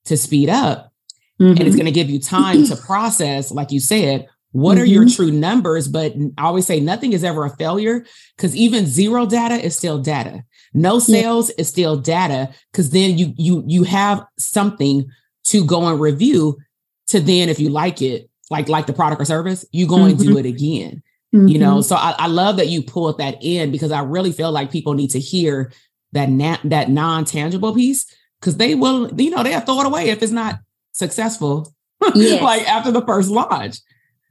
to 0.06 0.16
speed 0.16 0.50
up. 0.50 0.92
Mm-hmm. 1.40 1.52
And 1.52 1.60
it's 1.60 1.70
mm-hmm. 1.70 1.78
going 1.78 1.86
to 1.86 1.92
give 1.92 2.10
you 2.10 2.20
time 2.20 2.66
to 2.66 2.76
process, 2.88 3.52
like 3.52 3.72
you 3.72 3.80
said, 3.80 4.28
what 4.52 4.74
mm-hmm. 4.74 4.82
are 4.82 4.86
your 4.86 5.04
mm-hmm. 5.06 5.16
true 5.16 5.32
numbers? 5.32 5.88
But 5.88 6.14
I 6.38 6.44
always 6.44 6.66
say 6.66 6.80
nothing 6.80 7.14
is 7.14 7.24
ever 7.24 7.46
a 7.46 7.56
failure 7.56 8.06
because 8.36 8.56
even 8.56 8.86
zero 8.86 9.26
data 9.26 9.56
is 9.56 9.76
still 9.76 10.00
data. 10.00 10.44
No 10.74 11.00
sales 11.00 11.50
yeah. 11.50 11.56
is 11.60 11.70
still 11.70 11.98
data 11.98 12.54
because 12.72 12.90
then 12.90 13.18
you 13.18 13.34
you 13.38 13.64
you 13.68 13.84
have 13.84 14.26
something 14.38 15.10
to 15.46 15.66
go 15.66 15.88
and 15.88 16.00
review 16.00 16.58
to 17.08 17.20
then 17.20 17.50
if 17.50 17.60
you 17.60 17.70
like 17.70 18.02
it, 18.02 18.30
like 18.50 18.68
like 18.68 18.86
the 18.86 18.94
product 18.94 19.22
or 19.22 19.26
service, 19.26 19.66
you 19.72 19.88
go 19.88 20.04
and 20.04 20.18
mm-hmm. 20.18 20.34
do 20.34 20.38
it 20.38 20.46
again. 20.46 21.04
Mm-hmm. 21.38 21.48
You 21.50 21.60
know, 21.60 21.82
so 21.82 21.96
I, 21.96 22.16
I, 22.18 22.28
love 22.28 22.58
that 22.58 22.68
you 22.68 22.82
pulled 22.82 23.20
that 23.20 23.38
in 23.42 23.72
because 23.72 23.92
I 23.92 24.02
really 24.02 24.32
feel 24.32 24.52
like 24.52 24.72
people 24.72 24.94
need 24.94 25.12
to 25.12 25.20
hear 25.20 25.72
that 26.14 26.30
na- 26.30 26.58
that 26.64 26.90
non 26.90 27.26
tangible 27.26 27.76
piece 27.76 28.06
because 28.40 28.58
they 28.58 28.76
will, 28.76 29.14
you 29.20 29.30
know, 29.30 29.44
they'll 29.44 29.60
throw 29.62 29.82
it 29.82 29.86
away 29.86 30.10
if 30.10 30.24
it's 30.24 30.32
not 30.32 30.60
successful. 30.92 31.74
Yes. 32.14 32.44
like 32.44 32.70
after 32.70 32.92
the 32.92 33.04
first 33.04 33.30
launch. 33.30 33.78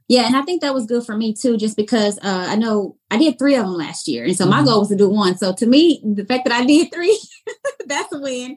Yeah, 0.07 0.25
and 0.25 0.37
I 0.37 0.41
think 0.43 0.61
that 0.61 0.73
was 0.73 0.85
good 0.85 1.05
for 1.05 1.17
me 1.17 1.33
too, 1.33 1.57
just 1.57 1.75
because 1.75 2.17
uh, 2.19 2.45
I 2.47 2.55
know 2.55 2.95
I 3.11 3.17
did 3.17 3.37
three 3.37 3.55
of 3.55 3.65
them 3.65 3.73
last 3.73 4.07
year, 4.07 4.23
and 4.23 4.37
so 4.37 4.45
mm-hmm. 4.45 4.51
my 4.51 4.63
goal 4.63 4.79
was 4.79 4.89
to 4.89 4.95
do 4.95 5.09
one. 5.09 5.37
So 5.37 5.53
to 5.53 5.65
me, 5.65 6.01
the 6.01 6.23
fact 6.23 6.45
that 6.45 6.53
I 6.53 6.65
did 6.65 6.93
three, 6.93 7.19
that's 7.85 8.13
a 8.13 8.19
win. 8.19 8.55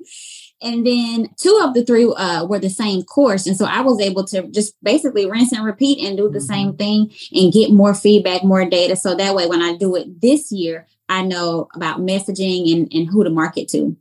And 0.62 0.86
then 0.86 1.28
two 1.36 1.58
of 1.62 1.74
the 1.74 1.84
three 1.84 2.04
uh, 2.04 2.44
were 2.44 2.58
the 2.58 2.68
same 2.68 3.02
course, 3.02 3.46
and 3.46 3.56
so 3.56 3.64
I 3.64 3.80
was 3.80 4.00
able 4.00 4.24
to 4.26 4.46
just 4.48 4.74
basically 4.82 5.30
rinse 5.30 5.52
and 5.52 5.64
repeat 5.64 6.06
and 6.06 6.16
do 6.16 6.28
the 6.28 6.38
mm-hmm. 6.38 6.46
same 6.46 6.76
thing 6.76 7.10
and 7.32 7.52
get 7.52 7.72
more 7.72 7.94
feedback, 7.94 8.44
more 8.44 8.64
data. 8.68 8.96
So 8.96 9.14
that 9.14 9.34
way, 9.34 9.46
when 9.46 9.62
I 9.62 9.76
do 9.76 9.96
it 9.96 10.20
this 10.20 10.52
year, 10.52 10.86
I 11.08 11.22
know 11.22 11.68
about 11.74 12.00
messaging 12.00 12.72
and 12.72 12.92
and 12.92 13.08
who 13.08 13.24
to 13.24 13.30
market 13.30 13.68
to. 13.68 13.96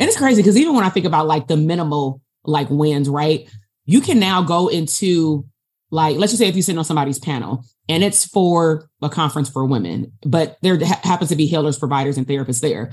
And 0.00 0.08
it's 0.08 0.18
crazy 0.18 0.42
because 0.42 0.56
even 0.56 0.74
when 0.74 0.84
I 0.84 0.88
think 0.88 1.06
about 1.06 1.26
like 1.26 1.46
the 1.46 1.56
minimal 1.56 2.20
like 2.44 2.68
wins, 2.70 3.08
right? 3.08 3.48
You 3.84 4.00
can 4.00 4.18
now 4.18 4.42
go 4.42 4.68
into 4.68 5.44
like 5.90 6.16
let's 6.16 6.32
just 6.32 6.40
say 6.40 6.48
if 6.48 6.56
you 6.56 6.62
sit 6.62 6.76
on 6.76 6.84
somebody's 6.84 7.18
panel 7.18 7.64
and 7.88 8.02
it's 8.02 8.24
for 8.24 8.88
a 9.02 9.08
conference 9.08 9.48
for 9.48 9.64
women 9.64 10.12
but 10.24 10.56
there 10.62 10.78
ha- 10.84 11.00
happens 11.02 11.30
to 11.30 11.36
be 11.36 11.46
healers 11.46 11.78
providers 11.78 12.16
and 12.16 12.26
therapists 12.26 12.60
there 12.60 12.92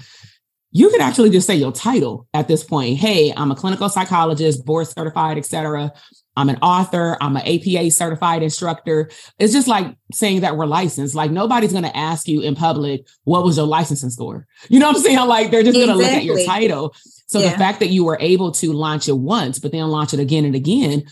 you 0.77 0.89
can 0.89 1.01
actually 1.01 1.29
just 1.29 1.47
say 1.47 1.55
your 1.55 1.71
title 1.71 2.27
at 2.33 2.47
this 2.47 2.63
point 2.63 2.97
hey 2.97 3.33
i'm 3.35 3.51
a 3.51 3.55
clinical 3.55 3.89
psychologist 3.89 4.65
board 4.65 4.87
certified 4.87 5.37
etc 5.37 5.91
i'm 6.35 6.49
an 6.49 6.57
author 6.61 7.17
i'm 7.21 7.35
an 7.35 7.43
apa 7.45 7.89
certified 7.91 8.43
instructor 8.43 9.09
it's 9.39 9.53
just 9.53 9.67
like 9.67 9.95
saying 10.13 10.41
that 10.41 10.55
we're 10.57 10.65
licensed 10.65 11.15
like 11.15 11.31
nobody's 11.31 11.71
going 11.71 11.83
to 11.83 11.97
ask 11.97 12.27
you 12.27 12.41
in 12.41 12.55
public 12.55 13.05
what 13.23 13.43
was 13.43 13.57
your 13.57 13.65
licensing 13.65 14.09
score 14.09 14.45
you 14.69 14.79
know 14.79 14.87
what 14.87 14.95
i'm 14.95 15.01
saying 15.01 15.27
like 15.27 15.51
they're 15.51 15.63
just 15.63 15.75
going 15.77 15.89
to 15.89 15.95
look 15.95 16.07
at 16.07 16.23
your 16.23 16.43
title 16.45 16.95
so 17.27 17.39
yeah. 17.39 17.51
the 17.51 17.57
fact 17.57 17.79
that 17.79 17.89
you 17.89 18.05
were 18.05 18.17
able 18.21 18.51
to 18.51 18.71
launch 18.73 19.07
it 19.07 19.17
once 19.17 19.59
but 19.59 19.71
then 19.71 19.87
launch 19.87 20.13
it 20.13 20.19
again 20.19 20.45
and 20.45 20.55
again 20.55 21.03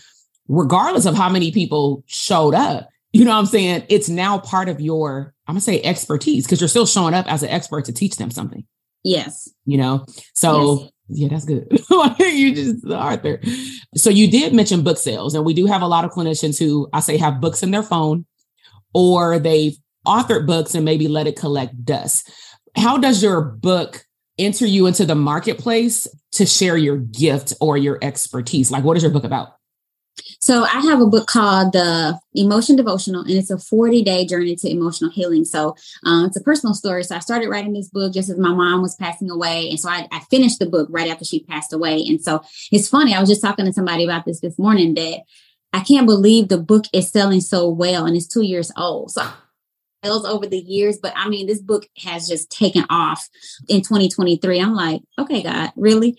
regardless 0.48 1.06
of 1.06 1.14
how 1.14 1.28
many 1.28 1.52
people 1.52 2.04
showed 2.06 2.54
up. 2.54 2.88
You 3.12 3.24
know 3.24 3.32
what 3.32 3.38
I'm 3.38 3.46
saying? 3.46 3.84
It's 3.88 4.08
now 4.08 4.38
part 4.38 4.68
of 4.68 4.80
your, 4.80 5.34
I'm 5.46 5.54
gonna 5.54 5.60
say 5.60 5.80
expertise, 5.82 6.44
because 6.44 6.60
you're 6.60 6.68
still 6.68 6.86
showing 6.86 7.14
up 7.14 7.30
as 7.32 7.42
an 7.42 7.48
expert 7.48 7.86
to 7.86 7.92
teach 7.92 8.16
them 8.16 8.30
something. 8.30 8.64
Yes. 9.06 9.48
You 9.66 9.78
know, 9.78 10.04
so 10.34 10.80
yes. 10.80 10.90
yeah, 11.08 11.28
that's 11.28 11.44
good. 11.44 11.68
you 12.18 12.54
just 12.54 12.84
Arthur. 12.90 13.40
So 13.94 14.10
you 14.10 14.28
did 14.28 14.52
mention 14.52 14.82
book 14.82 14.98
sales, 14.98 15.34
and 15.34 15.44
we 15.44 15.54
do 15.54 15.66
have 15.66 15.80
a 15.80 15.86
lot 15.86 16.04
of 16.04 16.10
clinicians 16.10 16.58
who 16.58 16.88
I 16.92 16.98
say 16.98 17.16
have 17.16 17.40
books 17.40 17.62
in 17.62 17.70
their 17.70 17.84
phone 17.84 18.26
or 18.94 19.38
they've 19.38 19.76
authored 20.06 20.46
books 20.46 20.74
and 20.74 20.84
maybe 20.84 21.06
let 21.06 21.28
it 21.28 21.36
collect 21.36 21.84
dust. 21.84 22.30
How 22.74 22.98
does 22.98 23.22
your 23.22 23.42
book 23.42 24.04
enter 24.38 24.66
you 24.66 24.86
into 24.86 25.06
the 25.06 25.14
marketplace 25.14 26.08
to 26.32 26.44
share 26.44 26.76
your 26.76 26.96
gift 26.96 27.52
or 27.60 27.76
your 27.76 27.98
expertise? 28.02 28.72
Like, 28.72 28.82
what 28.82 28.96
is 28.96 29.04
your 29.04 29.12
book 29.12 29.24
about? 29.24 29.50
So 30.40 30.64
I 30.64 30.80
have 30.80 31.00
a 31.00 31.06
book 31.06 31.26
called 31.26 31.72
The 31.72 32.18
Emotion 32.34 32.76
Devotional, 32.76 33.22
and 33.22 33.32
it's 33.32 33.50
a 33.50 33.58
40 33.58 34.02
day 34.02 34.26
journey 34.26 34.56
to 34.56 34.70
emotional 34.70 35.10
healing. 35.10 35.44
So 35.44 35.76
um, 36.04 36.26
it's 36.26 36.36
a 36.36 36.42
personal 36.42 36.74
story. 36.74 37.04
So 37.04 37.16
I 37.16 37.20
started 37.20 37.48
writing 37.48 37.72
this 37.72 37.88
book 37.88 38.12
just 38.12 38.30
as 38.30 38.38
my 38.38 38.52
mom 38.52 38.82
was 38.82 38.96
passing 38.96 39.30
away. 39.30 39.68
And 39.70 39.80
so 39.80 39.88
I, 39.88 40.06
I 40.12 40.20
finished 40.30 40.58
the 40.58 40.66
book 40.66 40.88
right 40.90 41.10
after 41.10 41.24
she 41.24 41.44
passed 41.44 41.72
away. 41.72 42.04
And 42.06 42.22
so 42.22 42.42
it's 42.70 42.88
funny. 42.88 43.14
I 43.14 43.20
was 43.20 43.28
just 43.28 43.42
talking 43.42 43.64
to 43.64 43.72
somebody 43.72 44.04
about 44.04 44.24
this 44.24 44.40
this 44.40 44.58
morning 44.58 44.94
that 44.94 45.20
I 45.72 45.80
can't 45.80 46.06
believe 46.06 46.48
the 46.48 46.58
book 46.58 46.84
is 46.92 47.10
selling 47.10 47.40
so 47.40 47.68
well 47.68 48.06
and 48.06 48.16
it's 48.16 48.26
two 48.26 48.42
years 48.42 48.70
old. 48.76 49.10
So 49.10 49.26
over 50.14 50.46
the 50.46 50.58
years, 50.58 50.98
but 50.98 51.12
I 51.16 51.28
mean, 51.28 51.46
this 51.46 51.60
book 51.60 51.88
has 52.04 52.28
just 52.28 52.50
taken 52.50 52.84
off 52.90 53.28
in 53.68 53.82
2023. 53.82 54.60
I'm 54.60 54.74
like, 54.74 55.02
okay, 55.18 55.42
God, 55.42 55.72
really? 55.76 56.18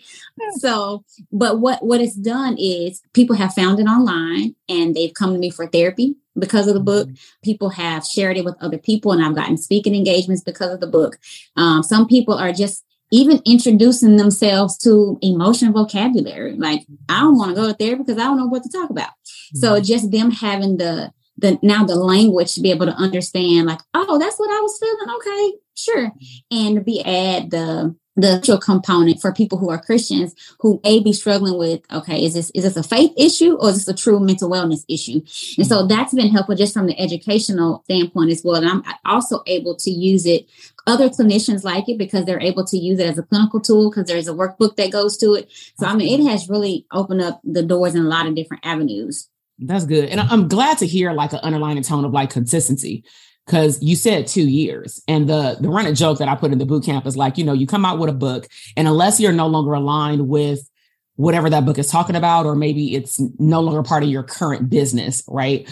So, 0.57 1.03
but 1.31 1.59
what 1.59 1.83
what 1.83 2.01
it's 2.01 2.15
done 2.15 2.57
is 2.57 3.01
people 3.13 3.35
have 3.35 3.53
found 3.53 3.79
it 3.79 3.87
online 3.87 4.55
and 4.69 4.95
they've 4.95 5.13
come 5.13 5.33
to 5.33 5.39
me 5.39 5.49
for 5.49 5.67
therapy 5.67 6.15
because 6.37 6.67
of 6.67 6.73
the 6.73 6.79
book. 6.79 7.07
Mm-hmm. 7.07 7.41
People 7.43 7.69
have 7.69 8.05
shared 8.05 8.37
it 8.37 8.45
with 8.45 8.55
other 8.61 8.77
people, 8.77 9.11
and 9.11 9.23
I've 9.23 9.35
gotten 9.35 9.57
speaking 9.57 9.95
engagements 9.95 10.43
because 10.43 10.71
of 10.71 10.79
the 10.79 10.87
book. 10.87 11.17
Um, 11.55 11.83
some 11.83 12.07
people 12.07 12.35
are 12.35 12.53
just 12.53 12.83
even 13.11 13.41
introducing 13.45 14.17
themselves 14.17 14.77
to 14.79 15.17
emotion 15.21 15.71
vocabulary. 15.71 16.55
Like, 16.57 16.85
I 17.07 17.21
don't 17.21 17.37
want 17.37 17.49
to 17.51 17.55
go 17.55 17.67
to 17.67 17.73
therapy 17.73 18.03
because 18.03 18.21
I 18.21 18.25
don't 18.25 18.37
know 18.37 18.47
what 18.47 18.63
to 18.63 18.69
talk 18.69 18.89
about. 18.89 19.09
Mm-hmm. 19.09 19.59
So 19.59 19.79
just 19.79 20.11
them 20.11 20.31
having 20.31 20.77
the 20.77 21.11
the 21.37 21.59
now 21.61 21.83
the 21.85 21.95
language 21.95 22.53
to 22.53 22.61
be 22.61 22.71
able 22.71 22.85
to 22.85 22.93
understand 22.93 23.67
like 23.67 23.79
oh 23.93 24.17
that's 24.17 24.37
what 24.37 24.49
i 24.49 24.61
was 24.61 24.77
feeling. 24.79 25.15
Okay 25.15 25.57
sure. 25.77 26.07
Mm-hmm. 26.07 26.57
And 26.57 26.85
be 26.85 27.03
add 27.03 27.51
the 27.51 27.95
the 28.19 28.31
actual 28.31 28.57
component 28.57 29.21
for 29.21 29.31
people 29.31 29.59
who 29.59 29.69
are 29.69 29.79
christians 29.79 30.33
who 30.59 30.81
may 30.83 30.99
be 30.99 31.13
struggling 31.13 31.55
with 31.55 31.81
okay 31.93 32.25
is 32.25 32.33
this 32.33 32.49
is 32.55 32.63
this 32.63 32.75
a 32.75 32.81
faith 32.81 33.11
issue 33.15 33.53
or 33.57 33.69
is 33.69 33.85
this 33.85 33.87
a 33.87 33.93
true 33.93 34.19
mental 34.19 34.49
wellness 34.49 34.83
issue? 34.89 35.21
And 35.57 35.67
so 35.67 35.77
mm-hmm. 35.77 35.87
that's 35.87 36.15
been 36.15 36.31
helpful 36.31 36.55
just 36.55 36.73
from 36.73 36.87
the 36.87 36.99
educational 36.99 37.83
standpoint 37.83 38.31
as 38.31 38.41
well. 38.43 38.55
And 38.55 38.67
i'm 38.67 38.83
also 39.05 39.43
able 39.45 39.75
to 39.75 39.91
use 39.91 40.25
it 40.25 40.47
other 40.87 41.09
clinicians 41.09 41.63
like 41.63 41.87
it 41.89 41.97
because 41.97 42.25
they're 42.25 42.39
able 42.39 42.65
to 42.65 42.77
use 42.77 42.99
it 42.99 43.07
as 43.07 43.19
a 43.19 43.23
clinical 43.23 43.59
tool 43.59 43.91
because 43.91 44.07
there's 44.07 44.27
a 44.27 44.33
workbook 44.33 44.77
that 44.77 44.91
goes 44.91 45.17
to 45.17 45.35
it. 45.35 45.51
So 45.79 45.85
i 45.85 45.95
mean 45.95 46.19
it 46.19 46.27
has 46.27 46.49
really 46.49 46.87
opened 46.91 47.21
up 47.21 47.39
the 47.43 47.61
doors 47.61 47.93
in 47.93 48.01
a 48.01 48.09
lot 48.09 48.25
of 48.25 48.35
different 48.35 48.65
avenues 48.65 49.29
That's 49.59 49.85
good. 49.85 50.09
And 50.09 50.19
I'm 50.19 50.47
glad 50.47 50.77
to 50.79 50.87
hear 50.87 51.13
like 51.13 51.33
an 51.33 51.39
underlying 51.39 51.81
tone 51.81 52.05
of 52.05 52.11
like 52.11 52.29
consistency 52.29 53.03
because 53.47 53.81
you 53.81 53.95
said 53.95 54.27
two 54.27 54.47
years 54.47 55.01
and 55.07 55.27
the 55.27 55.57
the 55.59 55.69
running 55.69 55.95
joke 55.95 56.19
that 56.19 56.27
i 56.27 56.35
put 56.35 56.51
in 56.51 56.57
the 56.57 56.65
boot 56.65 56.83
camp 56.83 57.05
is 57.07 57.17
like 57.17 57.37
you 57.37 57.43
know 57.43 57.53
you 57.53 57.65
come 57.65 57.85
out 57.85 57.97
with 57.97 58.09
a 58.09 58.13
book 58.13 58.47
and 58.75 58.87
unless 58.87 59.19
you're 59.19 59.31
no 59.31 59.47
longer 59.47 59.73
aligned 59.73 60.27
with 60.27 60.69
whatever 61.15 61.49
that 61.49 61.65
book 61.65 61.79
is 61.79 61.89
talking 61.89 62.15
about 62.15 62.45
or 62.45 62.55
maybe 62.55 62.93
it's 62.93 63.19
no 63.39 63.61
longer 63.61 63.81
part 63.81 64.03
of 64.03 64.09
your 64.09 64.21
current 64.23 64.69
business 64.69 65.23
right 65.27 65.65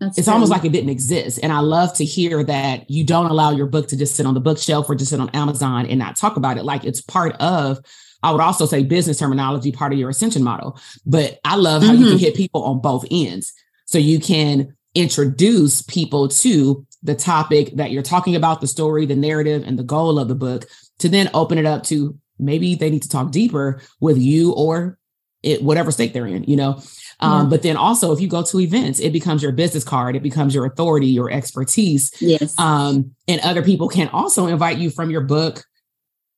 That's 0.00 0.18
it's 0.18 0.26
true. 0.26 0.34
almost 0.34 0.50
like 0.50 0.64
it 0.64 0.72
didn't 0.72 0.90
exist 0.90 1.38
and 1.42 1.52
i 1.52 1.60
love 1.60 1.94
to 1.94 2.04
hear 2.04 2.42
that 2.44 2.90
you 2.90 3.04
don't 3.04 3.30
allow 3.30 3.50
your 3.50 3.66
book 3.66 3.88
to 3.88 3.96
just 3.96 4.16
sit 4.16 4.26
on 4.26 4.34
the 4.34 4.40
bookshelf 4.40 4.88
or 4.88 4.94
just 4.94 5.10
sit 5.10 5.20
on 5.20 5.28
amazon 5.30 5.86
and 5.86 5.98
not 5.98 6.16
talk 6.16 6.36
about 6.36 6.56
it 6.56 6.64
like 6.64 6.84
it's 6.84 7.02
part 7.02 7.36
of 7.36 7.78
I 8.22 8.32
would 8.32 8.40
also 8.40 8.66
say 8.66 8.82
business 8.82 9.18
terminology, 9.18 9.72
part 9.72 9.92
of 9.92 9.98
your 9.98 10.10
ascension 10.10 10.42
model. 10.42 10.78
But 11.06 11.38
I 11.44 11.56
love 11.56 11.82
how 11.82 11.92
mm-hmm. 11.92 11.98
you 11.98 12.08
can 12.08 12.16
mm-hmm. 12.16 12.24
hit 12.24 12.34
people 12.34 12.64
on 12.64 12.80
both 12.80 13.04
ends. 13.10 13.52
So 13.86 13.98
you 13.98 14.18
can 14.20 14.76
introduce 14.94 15.82
people 15.82 16.28
to 16.28 16.86
the 17.02 17.14
topic 17.14 17.76
that 17.76 17.90
you're 17.90 18.02
talking 18.02 18.34
about, 18.34 18.60
the 18.60 18.66
story, 18.66 19.06
the 19.06 19.16
narrative, 19.16 19.62
and 19.64 19.78
the 19.78 19.84
goal 19.84 20.18
of 20.18 20.28
the 20.28 20.34
book, 20.34 20.66
to 20.98 21.08
then 21.08 21.30
open 21.32 21.58
it 21.58 21.66
up 21.66 21.84
to 21.84 22.18
maybe 22.38 22.74
they 22.74 22.90
need 22.90 23.02
to 23.02 23.08
talk 23.08 23.30
deeper 23.30 23.80
with 24.00 24.18
you 24.18 24.52
or 24.52 24.98
it, 25.42 25.62
whatever 25.62 25.92
state 25.92 26.12
they're 26.12 26.26
in, 26.26 26.44
you 26.44 26.56
know. 26.56 26.82
Um, 27.20 27.48
But 27.48 27.62
then 27.62 27.76
also, 27.76 28.12
if 28.12 28.20
you 28.20 28.28
go 28.28 28.42
to 28.42 28.60
events, 28.60 29.00
it 29.00 29.12
becomes 29.12 29.42
your 29.42 29.52
business 29.52 29.84
card, 29.84 30.16
it 30.16 30.22
becomes 30.22 30.54
your 30.54 30.66
authority, 30.66 31.06
your 31.06 31.30
expertise. 31.30 32.12
Yes. 32.20 32.58
Um, 32.58 33.12
and 33.26 33.40
other 33.42 33.62
people 33.62 33.88
can 33.88 34.08
also 34.08 34.46
invite 34.46 34.78
you 34.78 34.90
from 34.90 35.10
your 35.10 35.22
book 35.22 35.64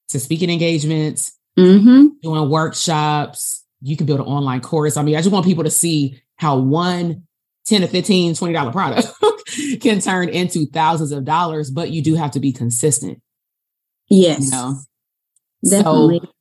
to 0.08 0.20
speaking 0.20 0.50
engagements, 0.50 1.32
mm-hmm. 1.60 2.06
doing 2.22 2.50
workshops. 2.50 3.64
You 3.82 3.96
can 3.96 4.06
build 4.06 4.20
an 4.20 4.26
online 4.26 4.60
course. 4.60 4.96
I 4.96 5.02
mean, 5.02 5.16
I 5.16 5.18
just 5.20 5.32
want 5.32 5.46
people 5.46 5.64
to 5.64 5.70
see 5.70 6.20
how 6.36 6.58
one 6.58 7.24
10 7.66 7.82
to 7.82 7.86
15, 7.86 8.34
20 8.34 8.54
dollar 8.54 8.72
product 8.72 9.08
can 9.80 10.00
turn 10.00 10.28
into 10.28 10.66
thousands 10.66 11.12
of 11.12 11.24
dollars, 11.24 11.70
but 11.70 11.90
you 11.90 12.02
do 12.02 12.14
have 12.14 12.32
to 12.32 12.40
be 12.40 12.52
consistent. 12.52 13.20
Yes. 14.08 14.46
You 14.46 14.50
know? 14.50 14.80
Definitely. 15.64 16.20
So, 16.22 16.32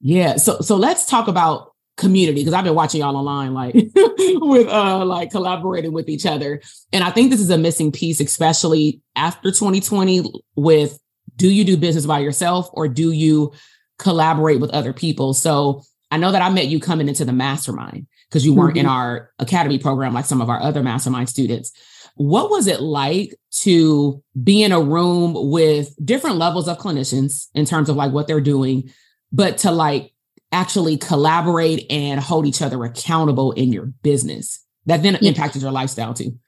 yeah. 0.00 0.36
So 0.36 0.60
so 0.60 0.76
let's 0.76 1.06
talk 1.06 1.28
about 1.28 1.72
community 1.96 2.40
because 2.40 2.54
I've 2.54 2.64
been 2.64 2.74
watching 2.74 3.00
y'all 3.00 3.16
online 3.16 3.54
like 3.54 3.74
with 3.94 4.66
uh 4.68 5.04
like 5.04 5.30
collaborating 5.30 5.92
with 5.92 6.08
each 6.08 6.26
other. 6.26 6.60
And 6.92 7.04
I 7.04 7.10
think 7.10 7.30
this 7.30 7.40
is 7.40 7.50
a 7.50 7.58
missing 7.58 7.92
piece, 7.92 8.20
especially 8.20 9.00
after 9.14 9.50
2020 9.50 10.24
with 10.56 10.98
do 11.36 11.50
you 11.50 11.64
do 11.64 11.76
business 11.76 12.06
by 12.06 12.18
yourself 12.18 12.68
or 12.72 12.88
do 12.88 13.12
you 13.12 13.52
collaborate 13.98 14.60
with 14.60 14.70
other 14.70 14.92
people? 14.92 15.34
So 15.34 15.82
I 16.10 16.16
know 16.16 16.32
that 16.32 16.42
I 16.42 16.50
met 16.50 16.68
you 16.68 16.80
coming 16.80 17.08
into 17.08 17.24
the 17.24 17.32
mastermind 17.32 18.06
because 18.28 18.44
you 18.44 18.54
weren't 18.54 18.76
mm-hmm. 18.76 18.86
in 18.86 18.86
our 18.86 19.30
academy 19.38 19.78
program 19.78 20.14
like 20.14 20.24
some 20.24 20.40
of 20.40 20.50
our 20.50 20.60
other 20.60 20.82
mastermind 20.82 21.28
students. 21.28 21.72
What 22.16 22.50
was 22.50 22.66
it 22.66 22.80
like 22.80 23.34
to 23.62 24.22
be 24.42 24.62
in 24.62 24.72
a 24.72 24.80
room 24.80 25.50
with 25.50 25.94
different 26.04 26.36
levels 26.36 26.68
of 26.68 26.78
clinicians 26.78 27.48
in 27.54 27.64
terms 27.64 27.88
of 27.88 27.96
like 27.96 28.12
what 28.12 28.26
they're 28.28 28.40
doing, 28.40 28.90
but 29.32 29.58
to 29.58 29.72
like 29.72 30.12
actually 30.52 30.96
collaborate 30.96 31.84
and 31.90 32.20
hold 32.20 32.46
each 32.46 32.62
other 32.62 32.84
accountable 32.84 33.52
in 33.52 33.72
your 33.72 33.86
business 33.86 34.64
that 34.86 35.02
then 35.02 35.18
yeah. 35.20 35.30
impacted 35.30 35.62
your 35.62 35.72
lifestyle 35.72 36.14
too? 36.14 36.38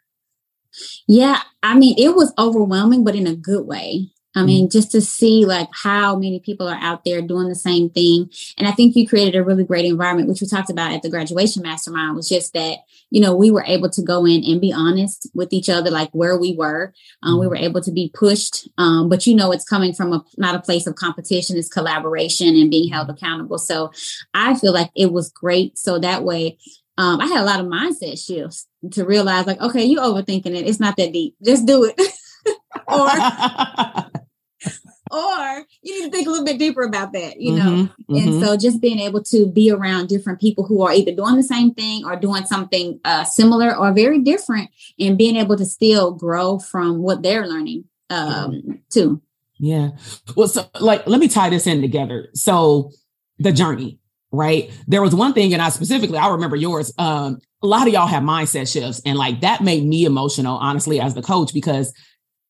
Yeah, 1.09 1.41
I 1.63 1.77
mean, 1.77 1.97
it 1.99 2.15
was 2.15 2.33
overwhelming, 2.39 3.03
but 3.03 3.17
in 3.17 3.27
a 3.27 3.35
good 3.35 3.67
way. 3.67 4.11
I 4.37 4.41
mm-hmm. 4.41 4.47
mean, 4.47 4.71
just 4.71 4.93
to 4.93 5.01
see 5.01 5.47
like 5.47 5.69
how 5.73 6.15
many 6.15 6.41
people 6.41 6.69
are 6.69 6.79
out 6.79 7.05
there 7.05 7.23
doing 7.23 7.49
the 7.49 7.55
same 7.55 7.89
thing. 7.89 8.31
And 8.59 8.69
I 8.69 8.73
think 8.73 8.95
you 8.95 9.09
created 9.09 9.35
a 9.35 9.43
really 9.43 9.65
great 9.65 9.87
environment, 9.87 10.29
which 10.29 10.43
we 10.43 10.47
talked 10.47 10.69
about 10.69 10.93
at 10.93 11.03
the 11.03 11.09
graduation 11.09 11.63
mastermind 11.63 12.15
was 12.15 12.29
just 12.29 12.53
that, 12.53 12.81
you 13.11 13.21
know, 13.23 13.35
we 13.35 13.51
were 13.51 13.65
able 13.67 13.89
to 13.89 14.03
go 14.03 14.27
in 14.27 14.45
and 14.45 14.61
be 14.61 14.75
honest 14.75 15.31
with 15.33 15.55
each 15.55 15.71
other, 15.71 15.91
like 15.91 16.11
where 16.11 16.37
we 16.37 16.55
were. 16.55 16.93
Um, 17.23 17.39
we 17.39 17.47
mm-hmm. 17.47 17.51
were 17.51 17.57
able 17.57 17.81
to 17.81 17.91
be 17.91 18.13
pushed. 18.15 18.69
Um, 18.77 19.09
but 19.09 19.27
you 19.27 19.35
know, 19.35 19.53
it's 19.53 19.65
coming 19.65 19.95
from 19.95 20.13
a, 20.13 20.23
not 20.37 20.55
a 20.55 20.61
place 20.61 20.87
of 20.87 20.97
competition, 20.97 21.57
it's 21.57 21.69
collaboration 21.69 22.49
and 22.49 22.71
being 22.71 22.93
held 22.93 23.09
accountable. 23.09 23.59
So 23.59 23.91
I 24.35 24.55
feel 24.55 24.75
like 24.75 24.91
it 24.95 25.13
was 25.13 25.31
great. 25.31 25.79
So 25.79 25.99
that 25.99 26.25
way, 26.25 26.59
um, 26.99 27.21
I 27.21 27.27
had 27.27 27.41
a 27.41 27.45
lot 27.45 27.61
of 27.61 27.67
mindset 27.67 28.23
shifts 28.23 28.67
to 28.93 29.05
realize 29.05 29.47
like, 29.47 29.61
okay, 29.61 29.85
you 29.85 29.99
overthinking 29.99 30.47
it. 30.47 30.67
It's 30.67 30.81
not 30.81 30.97
that 30.97 31.13
deep. 31.13 31.37
Just 31.43 31.67
do 31.67 31.85
it. 31.85 31.99
or 32.89 33.09
or 35.11 35.65
you 35.83 36.01
need 36.01 36.07
to 36.07 36.11
think 36.11 36.27
a 36.27 36.31
little 36.31 36.45
bit 36.45 36.59
deeper 36.59 36.83
about 36.83 37.13
that, 37.13 37.41
you 37.41 37.55
know. 37.55 37.65
Mm-hmm, 37.65 38.15
mm-hmm. 38.15 38.29
And 38.29 38.45
so 38.45 38.57
just 38.57 38.81
being 38.81 38.99
able 38.99 39.23
to 39.25 39.47
be 39.47 39.71
around 39.71 40.09
different 40.09 40.41
people 40.41 40.67
who 40.67 40.83
are 40.83 40.93
either 40.93 41.15
doing 41.15 41.37
the 41.37 41.43
same 41.43 41.75
thing 41.75 42.05
or 42.05 42.17
doing 42.17 42.45
something 42.45 43.01
uh, 43.05 43.25
similar 43.25 43.77
or 43.77 43.93
very 43.93 44.19
different 44.21 44.71
and 44.99 45.19
being 45.19 45.37
able 45.37 45.57
to 45.57 45.65
still 45.65 46.13
grow 46.13 46.59
from 46.59 47.03
what 47.03 47.23
they're 47.23 47.47
learning 47.47 47.85
um, 48.11 48.81
too. 48.91 49.23
Yeah. 49.59 49.91
Well, 50.37 50.49
so 50.49 50.67
like, 50.81 51.07
let 51.07 51.21
me 51.21 51.29
tie 51.29 51.51
this 51.51 51.67
in 51.67 51.81
together. 51.81 52.29
So 52.35 52.91
the 53.39 53.53
journey, 53.53 53.99
right? 54.33 54.71
There 54.87 55.03
was 55.03 55.15
one 55.15 55.33
thing, 55.33 55.53
and 55.53 55.63
I 55.63 55.71
specifically, 55.71 56.19
I 56.19 56.29
remember 56.29 56.57
yours. 56.57 56.93
Um, 56.99 57.39
a 57.63 57.67
lot 57.67 57.87
of 57.87 57.93
y'all 57.93 58.07
have 58.07 58.23
mindset 58.23 58.71
shifts, 58.71 59.01
and 59.07 59.17
like 59.17 59.41
that 59.41 59.63
made 59.63 59.85
me 59.85 60.05
emotional, 60.05 60.59
honestly, 60.59 61.01
as 61.01 61.15
the 61.15 61.23
coach, 61.23 61.55
because 61.55 61.93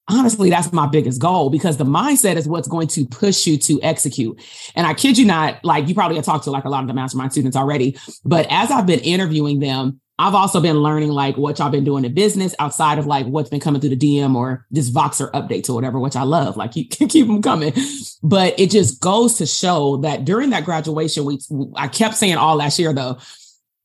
honestly, 0.08 0.50
that's 0.50 0.72
my 0.72 0.86
biggest 0.86 1.20
goal 1.20 1.50
because 1.50 1.76
the 1.76 1.84
mindset 1.84 2.36
is 2.36 2.46
what's 2.46 2.68
going 2.68 2.88
to 2.88 3.06
push 3.06 3.46
you 3.46 3.58
to 3.58 3.80
execute. 3.82 4.40
And 4.74 4.86
I 4.86 4.94
kid 4.94 5.18
you 5.18 5.24
not, 5.24 5.64
like 5.64 5.88
you 5.88 5.94
probably 5.94 6.16
have 6.16 6.24
talked 6.24 6.44
to 6.44 6.50
like 6.50 6.64
a 6.64 6.68
lot 6.68 6.82
of 6.82 6.88
the 6.88 6.94
mastermind 6.94 7.32
students 7.32 7.56
already, 7.56 7.96
but 8.24 8.46
as 8.50 8.70
I've 8.70 8.86
been 8.86 9.00
interviewing 9.00 9.60
them, 9.60 10.00
I've 10.18 10.34
also 10.34 10.60
been 10.60 10.76
learning 10.76 11.10
like 11.10 11.36
what 11.36 11.58
y'all 11.58 11.68
been 11.68 11.84
doing 11.84 12.04
in 12.04 12.14
business 12.14 12.54
outside 12.58 12.98
of 12.98 13.06
like 13.06 13.26
what's 13.26 13.50
been 13.50 13.60
coming 13.60 13.82
through 13.82 13.94
the 13.94 13.98
DM 13.98 14.34
or 14.34 14.64
this 14.70 14.90
Voxer 14.90 15.30
updates 15.32 15.68
or 15.68 15.74
whatever, 15.74 16.00
which 16.00 16.16
I 16.16 16.22
love. 16.22 16.56
Like 16.56 16.74
you 16.74 16.88
can 16.90 17.08
keep 17.08 17.26
them 17.26 17.42
coming. 17.42 17.74
But 18.22 18.58
it 18.58 18.70
just 18.70 19.00
goes 19.00 19.34
to 19.38 19.46
show 19.46 19.98
that 19.98 20.24
during 20.24 20.50
that 20.50 20.64
graduation 20.64 21.24
week, 21.26 21.42
I 21.76 21.88
kept 21.88 22.14
saying 22.14 22.36
all 22.36 22.56
last 22.56 22.78
year 22.78 22.94
though, 22.94 23.18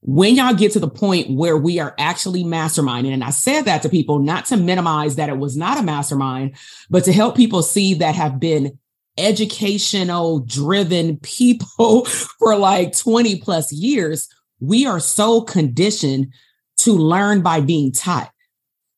when 0.02 0.36
y'all 0.36 0.54
get 0.54 0.72
to 0.72 0.80
the 0.80 0.90
point 0.90 1.30
where 1.30 1.56
we 1.56 1.80
are 1.80 1.94
actually 2.00 2.44
masterminding, 2.44 3.14
and 3.14 3.24
I 3.24 3.30
said 3.30 3.64
that 3.64 3.84
to 3.84 3.90
people 3.90 4.20
not 4.20 4.46
to 4.46 4.58
minimize 4.58 5.16
that 5.16 5.30
it 5.30 5.38
was 5.38 5.56
not 5.56 5.80
a 5.80 5.84
mastermind, 5.84 6.56
but 6.90 7.04
to 7.06 7.14
help 7.14 7.36
people 7.36 7.62
see 7.62 7.94
that 7.96 8.16
have 8.16 8.40
been 8.40 8.80
educational 9.18 10.40
driven 10.40 11.18
people 11.22 12.06
for 12.06 12.56
like 12.56 12.98
20 12.98 13.40
plus 13.42 13.72
years, 13.72 14.28
we 14.60 14.86
are 14.86 15.00
so 15.00 15.42
conditioned 15.42 16.34
to 16.78 16.94
learn 16.94 17.42
by 17.42 17.62
being 17.62 17.92
taught. 17.92 18.32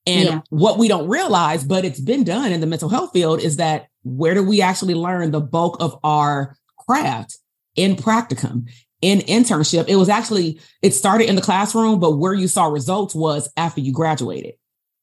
And 0.05 0.25
yeah. 0.25 0.41
what 0.49 0.77
we 0.77 0.87
don't 0.87 1.07
realize, 1.07 1.63
but 1.63 1.85
it's 1.85 1.99
been 1.99 2.23
done 2.23 2.51
in 2.51 2.61
the 2.61 2.67
mental 2.67 2.89
health 2.89 3.11
field, 3.13 3.41
is 3.41 3.57
that 3.57 3.87
where 4.03 4.33
do 4.33 4.43
we 4.43 4.61
actually 4.61 4.95
learn 4.95 5.31
the 5.31 5.41
bulk 5.41 5.77
of 5.81 5.97
our 6.03 6.57
craft? 6.77 7.37
in 7.75 7.95
practicum 7.95 8.69
in 9.03 9.19
internship, 9.19 9.89
it 9.89 9.97
was 9.97 10.07
actually, 10.07 10.59
it 10.81 10.93
started 10.93 11.27
in 11.27 11.35
the 11.35 11.41
classroom, 11.41 11.99
but 11.99 12.13
where 12.13 12.33
you 12.33 12.47
saw 12.47 12.67
results 12.67 13.13
was 13.13 13.51
after 13.57 13.81
you 13.81 13.91
graduated, 13.91 14.53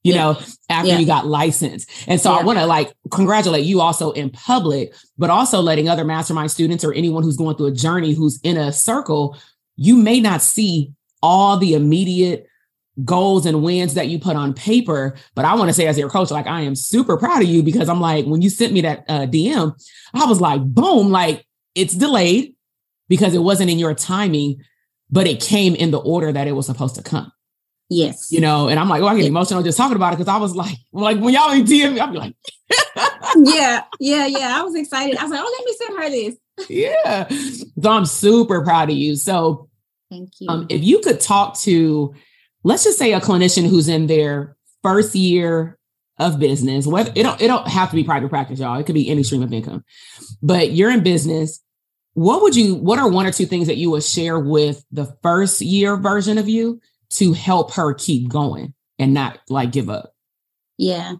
you 0.02 0.14
yeah. 0.14 0.22
know, 0.22 0.38
after 0.70 0.88
yeah. 0.88 0.98
you 0.98 1.04
got 1.04 1.26
licensed. 1.26 1.90
And 2.08 2.18
so 2.18 2.32
yeah. 2.32 2.38
I 2.38 2.42
want 2.42 2.58
to 2.58 2.64
like 2.64 2.94
congratulate 3.10 3.66
you 3.66 3.82
also 3.82 4.12
in 4.12 4.30
public, 4.30 4.94
but 5.18 5.28
also 5.28 5.60
letting 5.60 5.90
other 5.90 6.04
mastermind 6.04 6.50
students 6.50 6.82
or 6.82 6.94
anyone 6.94 7.22
who's 7.22 7.36
going 7.36 7.56
through 7.56 7.66
a 7.66 7.72
journey 7.72 8.14
who's 8.14 8.40
in 8.42 8.56
a 8.56 8.72
circle, 8.72 9.36
you 9.76 9.96
may 9.96 10.18
not 10.18 10.40
see 10.40 10.92
all 11.22 11.58
the 11.58 11.74
immediate 11.74 12.46
goals 13.04 13.44
and 13.44 13.62
wins 13.62 13.92
that 13.94 14.08
you 14.08 14.18
put 14.18 14.34
on 14.34 14.54
paper. 14.54 15.14
But 15.34 15.44
I 15.44 15.54
want 15.56 15.68
to 15.68 15.74
say, 15.74 15.86
as 15.86 15.98
your 15.98 16.08
coach, 16.08 16.30
like 16.30 16.46
I 16.46 16.62
am 16.62 16.74
super 16.74 17.18
proud 17.18 17.42
of 17.42 17.48
you 17.48 17.62
because 17.62 17.90
I'm 17.90 18.00
like, 18.00 18.24
when 18.24 18.40
you 18.40 18.48
sent 18.48 18.72
me 18.72 18.80
that 18.80 19.04
uh, 19.08 19.26
DM, 19.26 19.78
I 20.14 20.24
was 20.24 20.40
like, 20.40 20.62
boom, 20.62 21.10
like 21.10 21.44
it's 21.74 21.94
delayed 21.94 22.54
because 23.10 23.34
it 23.34 23.42
wasn't 23.42 23.68
in 23.68 23.78
your 23.78 23.92
timing, 23.92 24.62
but 25.10 25.26
it 25.26 25.42
came 25.42 25.74
in 25.74 25.90
the 25.90 25.98
order 25.98 26.32
that 26.32 26.46
it 26.46 26.52
was 26.52 26.64
supposed 26.64 26.94
to 26.94 27.02
come. 27.02 27.30
Yes. 27.90 28.30
You 28.30 28.40
know, 28.40 28.68
and 28.68 28.78
I'm 28.78 28.88
like, 28.88 29.02
oh, 29.02 29.08
I 29.08 29.16
get 29.16 29.26
emotional 29.26 29.64
just 29.64 29.76
talking 29.76 29.96
about 29.96 30.14
it 30.14 30.18
because 30.18 30.32
I 30.32 30.38
was 30.38 30.54
like, 30.54 30.78
like 30.92 31.18
when 31.18 31.34
y'all 31.34 31.50
in 31.50 31.64
DM 31.64 31.94
me, 31.94 32.00
I'd 32.00 32.12
be 32.12 32.18
like, 32.18 32.36
yeah, 33.36 33.82
yeah, 33.98 34.26
yeah. 34.26 34.58
I 34.58 34.62
was 34.62 34.76
excited. 34.76 35.18
I 35.18 35.24
was 35.24 35.32
like, 35.32 35.40
oh, 35.42 35.56
let 35.58 35.66
me 35.66 35.76
send 35.76 35.98
her 35.98 36.10
this. 36.10 36.68
yeah. 36.70 37.28
So 37.82 37.90
I'm 37.90 38.06
super 38.06 38.62
proud 38.62 38.90
of 38.90 38.96
you. 38.96 39.16
So 39.16 39.68
thank 40.08 40.30
you. 40.38 40.48
Um, 40.48 40.66
if 40.70 40.84
you 40.84 41.00
could 41.00 41.18
talk 41.18 41.58
to, 41.60 42.14
let's 42.62 42.84
just 42.84 42.98
say 42.98 43.12
a 43.12 43.20
clinician 43.20 43.68
who's 43.68 43.88
in 43.88 44.06
their 44.06 44.56
first 44.84 45.16
year 45.16 45.76
of 46.16 46.38
business, 46.38 46.86
whether 46.86 47.10
it 47.16 47.24
don't, 47.24 47.40
it 47.40 47.48
don't 47.48 47.66
have 47.66 47.90
to 47.90 47.96
be 47.96 48.04
private 48.04 48.28
practice, 48.28 48.60
y'all. 48.60 48.78
It 48.78 48.86
could 48.86 48.94
be 48.94 49.08
any 49.08 49.24
stream 49.24 49.42
of 49.42 49.52
income, 49.52 49.84
but 50.40 50.70
you're 50.70 50.92
in 50.92 51.02
business 51.02 51.60
what 52.14 52.42
would 52.42 52.56
you 52.56 52.74
what 52.74 52.98
are 52.98 53.08
one 53.08 53.26
or 53.26 53.32
two 53.32 53.46
things 53.46 53.66
that 53.66 53.76
you 53.76 53.90
would 53.90 54.04
share 54.04 54.38
with 54.38 54.84
the 54.90 55.06
first 55.22 55.60
year 55.60 55.96
version 55.96 56.38
of 56.38 56.48
you 56.48 56.80
to 57.10 57.32
help 57.32 57.72
her 57.74 57.94
keep 57.94 58.28
going 58.28 58.74
and 58.98 59.14
not 59.14 59.38
like 59.48 59.72
give 59.72 59.88
up? 59.88 60.14
Yeah. 60.76 61.14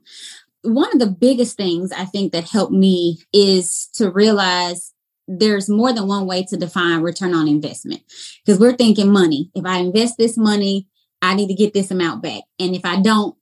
One 0.62 0.92
of 0.92 0.98
the 0.98 1.10
biggest 1.10 1.56
things 1.56 1.92
i 1.92 2.04
think 2.04 2.32
that 2.32 2.48
helped 2.48 2.72
me 2.72 3.18
is 3.32 3.88
to 3.94 4.10
realize 4.10 4.92
there's 5.26 5.68
more 5.68 5.92
than 5.92 6.08
one 6.08 6.26
way 6.26 6.42
to 6.44 6.56
define 6.56 7.02
return 7.02 7.34
on 7.34 7.46
investment. 7.46 8.02
Because 8.44 8.58
we're 8.58 8.76
thinking 8.76 9.12
money. 9.12 9.50
If 9.54 9.64
i 9.64 9.78
invest 9.78 10.18
this 10.18 10.36
money 10.36 10.88
I 11.22 11.34
need 11.34 11.48
to 11.48 11.54
get 11.54 11.74
this 11.74 11.90
amount 11.90 12.22
back. 12.22 12.42
And 12.58 12.74
if 12.74 12.84
I 12.84 13.00
don't, 13.00 13.36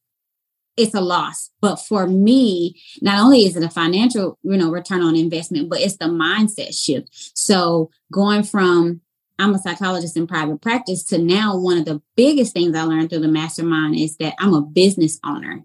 it's 0.78 0.94
a 0.94 1.00
loss. 1.00 1.50
But 1.60 1.76
for 1.76 2.06
me, 2.06 2.80
not 3.02 3.20
only 3.20 3.44
is 3.44 3.56
it 3.56 3.64
a 3.64 3.70
financial, 3.70 4.38
you 4.42 4.56
know, 4.56 4.70
return 4.70 5.02
on 5.02 5.16
investment, 5.16 5.68
but 5.68 5.80
it's 5.80 5.96
the 5.96 6.06
mindset 6.06 6.74
shift. 6.74 7.08
So 7.36 7.90
going 8.12 8.42
from 8.42 9.00
I'm 9.38 9.54
a 9.54 9.58
psychologist 9.58 10.16
in 10.16 10.26
private 10.26 10.60
practice 10.60 11.04
to 11.04 11.18
now 11.18 11.56
one 11.56 11.78
of 11.78 11.84
the 11.84 12.02
biggest 12.16 12.52
things 12.52 12.74
I 12.74 12.82
learned 12.82 13.10
through 13.10 13.20
the 13.20 13.28
mastermind 13.28 13.94
is 13.94 14.16
that 14.16 14.34
I'm 14.40 14.52
a 14.52 14.62
business 14.62 15.20
owner 15.24 15.62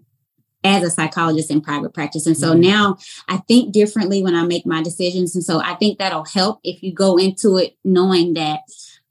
as 0.62 0.82
a 0.82 0.90
psychologist 0.90 1.50
in 1.50 1.60
private 1.60 1.92
practice. 1.92 2.26
And 2.26 2.36
so 2.36 2.52
mm-hmm. 2.52 2.60
now 2.60 2.96
I 3.28 3.38
think 3.38 3.72
differently 3.72 4.22
when 4.22 4.34
I 4.34 4.44
make 4.44 4.64
my 4.64 4.82
decisions. 4.82 5.34
And 5.34 5.44
so 5.44 5.60
I 5.60 5.74
think 5.74 5.98
that'll 5.98 6.24
help 6.24 6.60
if 6.62 6.82
you 6.82 6.94
go 6.94 7.16
into 7.16 7.58
it 7.58 7.76
knowing 7.84 8.34
that 8.34 8.60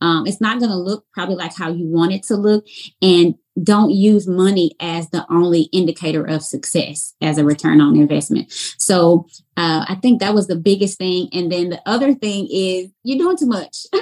um, 0.02 0.26
it's 0.28 0.42
not 0.42 0.60
going 0.60 0.72
to 0.72 0.78
look 0.78 1.06
probably 1.14 1.36
like 1.36 1.56
how 1.56 1.70
you 1.70 1.86
want 1.86 2.12
it 2.12 2.24
to 2.24 2.36
look. 2.36 2.66
And 3.02 3.36
don't 3.62 3.92
use 3.92 4.28
money 4.28 4.72
as 4.80 5.10
the 5.10 5.26
only 5.32 5.64
indicator 5.72 6.26
of 6.26 6.44
success 6.44 7.14
as 7.22 7.38
a 7.38 7.46
return 7.46 7.82
on 7.82 7.96
investment. 7.96 8.52
So 8.78 9.28
uh, 9.58 9.86
I 9.88 9.96
think 10.02 10.20
that 10.20 10.34
was 10.34 10.48
the 10.48 10.56
biggest 10.56 10.98
thing. 10.98 11.30
And 11.34 11.52
then 11.52 11.70
the 11.70 11.82
other 11.86 12.16
thing 12.16 12.48
is 12.52 12.90
you're 13.04 13.20
doing 13.20 13.38
too 13.38 13.46
much. 13.46 13.86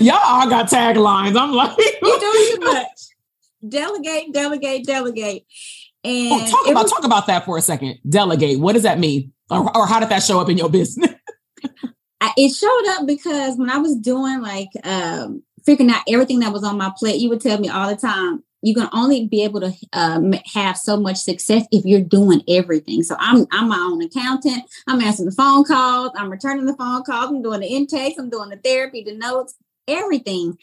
Y'all 0.00 0.18
all 0.24 0.48
got 0.48 0.68
taglines. 0.68 1.38
I'm 1.40 1.52
like, 1.52 1.76
you're 1.78 2.18
doing 2.18 2.46
too 2.50 2.60
much. 2.60 2.86
Delegate, 3.68 4.32
delegate, 4.32 4.86
delegate. 4.86 5.46
And 6.04 6.32
oh, 6.32 6.50
talk 6.50 6.68
about 6.68 6.84
was, 6.84 6.92
talk 6.92 7.04
about 7.04 7.26
that 7.26 7.44
for 7.44 7.58
a 7.58 7.62
second. 7.62 7.98
Delegate. 8.08 8.60
What 8.60 8.74
does 8.74 8.84
that 8.84 8.98
mean, 8.98 9.32
or, 9.50 9.76
or 9.76 9.86
how 9.86 10.00
did 10.00 10.08
that 10.10 10.22
show 10.22 10.40
up 10.40 10.48
in 10.48 10.56
your 10.56 10.70
business? 10.70 11.12
I, 12.20 12.32
it 12.36 12.54
showed 12.54 12.96
up 12.96 13.06
because 13.06 13.56
when 13.56 13.70
I 13.70 13.78
was 13.78 13.96
doing 13.96 14.40
like 14.40 14.68
um, 14.84 15.42
figuring 15.64 15.90
out 15.90 16.02
everything 16.08 16.40
that 16.40 16.52
was 16.52 16.64
on 16.64 16.78
my 16.78 16.92
plate, 16.96 17.20
you 17.20 17.28
would 17.28 17.40
tell 17.40 17.58
me 17.58 17.68
all 17.68 17.88
the 17.88 17.96
time, 17.96 18.42
you 18.62 18.74
can 18.74 18.88
only 18.92 19.26
be 19.26 19.44
able 19.44 19.60
to 19.60 19.72
um, 19.92 20.34
have 20.54 20.76
so 20.76 20.96
much 20.96 21.16
success 21.16 21.66
if 21.70 21.84
you're 21.84 22.00
doing 22.00 22.42
everything. 22.48 23.02
So 23.02 23.16
I'm 23.18 23.46
I'm 23.52 23.68
my 23.68 23.78
own 23.78 24.02
accountant. 24.02 24.64
I'm 24.86 25.00
answering 25.00 25.28
the 25.28 25.34
phone 25.34 25.64
calls. 25.64 26.12
I'm 26.16 26.30
returning 26.30 26.66
the 26.66 26.76
phone 26.76 27.04
calls. 27.04 27.30
I'm 27.30 27.42
doing 27.42 27.60
the 27.60 27.68
intakes. 27.68 28.18
I'm 28.18 28.30
doing 28.30 28.50
the 28.50 28.56
therapy, 28.56 29.04
the 29.04 29.14
notes, 29.14 29.54
everything. 29.86 30.58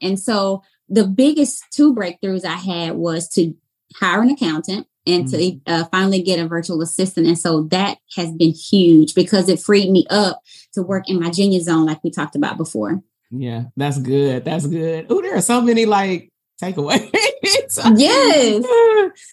And 0.00 0.18
so 0.18 0.62
the 0.88 1.06
biggest 1.06 1.64
two 1.70 1.94
breakthroughs 1.94 2.44
I 2.44 2.56
had 2.56 2.94
was 2.94 3.28
to 3.30 3.54
hire 3.94 4.22
an 4.22 4.30
accountant 4.30 4.86
and 5.06 5.26
mm-hmm. 5.26 5.58
to 5.66 5.72
uh, 5.72 5.84
finally 5.90 6.22
get 6.22 6.38
a 6.38 6.48
virtual 6.48 6.80
assistant. 6.82 7.26
And 7.26 7.38
so 7.38 7.64
that 7.64 7.98
has 8.16 8.32
been 8.32 8.52
huge 8.52 9.14
because 9.14 9.48
it 9.48 9.60
freed 9.60 9.90
me 9.90 10.06
up 10.10 10.40
to 10.72 10.82
work 10.82 11.08
in 11.08 11.20
my 11.20 11.30
genius 11.30 11.64
zone, 11.64 11.86
like 11.86 12.02
we 12.02 12.10
talked 12.10 12.36
about 12.36 12.56
before. 12.56 13.02
Yeah, 13.30 13.64
that's 13.76 13.98
good. 13.98 14.44
That's 14.44 14.66
good. 14.66 15.06
Oh, 15.10 15.20
there 15.20 15.36
are 15.36 15.42
so 15.42 15.60
many 15.60 15.86
like 15.86 16.30
takeaways. 16.62 17.10
yes. 17.98 18.64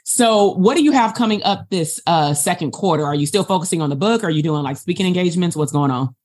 So, 0.03 0.53
what 0.55 0.75
do 0.75 0.83
you 0.83 0.91
have 0.91 1.13
coming 1.13 1.43
up 1.43 1.69
this 1.69 2.01
uh, 2.07 2.33
second 2.33 2.71
quarter? 2.71 3.05
Are 3.05 3.15
you 3.15 3.25
still 3.25 3.43
focusing 3.43 3.81
on 3.81 3.89
the 3.89 3.95
book? 3.95 4.23
Are 4.23 4.29
you 4.29 4.43
doing 4.43 4.63
like 4.63 4.77
speaking 4.77 5.05
engagements? 5.05 5.55
What's 5.55 5.71
going 5.71 5.91
on? 5.91 6.15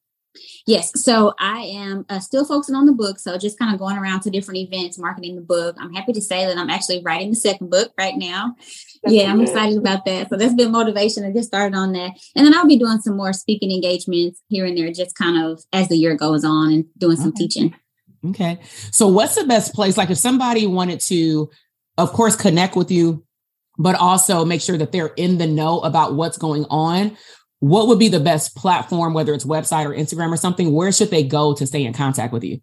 Yes. 0.67 1.01
So 1.03 1.33
I 1.39 1.61
am 1.61 2.05
uh, 2.09 2.19
still 2.19 2.45
focusing 2.45 2.75
on 2.75 2.87
the 2.87 2.93
book. 2.93 3.21
So 3.21 3.39
just 3.39 3.59
kind 3.59 3.73
of 3.73 3.79
going 3.79 3.97
around 3.97 4.21
to 4.23 4.31
different 4.31 4.59
events, 4.59 4.99
marketing 4.99 5.37
the 5.37 5.43
book. 5.43 5.77
I'm 5.79 5.95
happy 5.95 6.13
to 6.13 6.21
say 6.21 6.45
that 6.45 6.59
I'm 6.59 6.71
actually 6.71 7.03
writing 7.05 7.31
the 7.31 7.37
second 7.37 7.71
book 7.71 7.93
right 7.97 8.17
now. 8.17 8.57
That's 9.03 9.15
yeah, 9.15 9.31
I'm 9.31 9.41
excited 9.41 9.79
about 9.79 10.05
that. 10.07 10.29
So 10.29 10.37
that's 10.37 10.55
been 10.55 10.73
motivation 10.73 11.23
to 11.23 11.31
get 11.31 11.45
started 11.45 11.77
on 11.77 11.93
that. 11.93 12.13
And 12.35 12.45
then 12.45 12.53
I'll 12.53 12.67
be 12.67 12.79
doing 12.79 12.99
some 12.99 13.17
more 13.17 13.33
speaking 13.33 13.71
engagements 13.71 14.43
here 14.49 14.67
and 14.67 14.77
there, 14.77 14.91
just 14.93 15.15
kind 15.15 15.43
of 15.45 15.63
as 15.73 15.89
the 15.89 15.97
year 15.97 16.17
goes 16.17 16.45
on 16.45 16.73
and 16.73 16.85
doing 16.99 17.17
some 17.17 17.29
okay. 17.29 17.45
teaching. 17.45 17.75
Okay. 18.31 18.59
So 18.91 19.09
what's 19.09 19.35
the 19.35 19.45
best 19.45 19.75
place? 19.75 19.97
Like 19.97 20.11
if 20.11 20.19
somebody 20.19 20.67
wanted 20.67 21.01
to, 21.01 21.51
of 21.99 22.13
course, 22.13 22.37
connect 22.37 22.77
with 22.77 22.91
you, 22.91 23.25
but 23.79 23.95
also 23.95 24.45
make 24.45 24.61
sure 24.61 24.79
that 24.79 24.93
they're 24.93 25.13
in 25.17 25.39
the 25.39 25.47
know 25.47 25.81
about 25.81 26.15
what's 26.15 26.39
going 26.39 26.65
on 26.71 27.17
what 27.61 27.89
would 27.89 27.99
be 27.99 28.09
the 28.09 28.21
best 28.21 28.55
platform, 28.55 29.15
whether 29.15 29.33
it's 29.33 29.45
website 29.45 29.87
or 29.87 29.95
Instagram 29.95 30.33
or 30.33 30.37
something? 30.37 30.73
Where 30.73 30.93
should 30.93 31.11
they 31.11 31.23
go 31.23 31.55
to 31.55 31.67
stay 31.67 31.85
in 31.85 31.93
contact 31.93 32.33
with 32.33 32.45
you? 32.45 32.61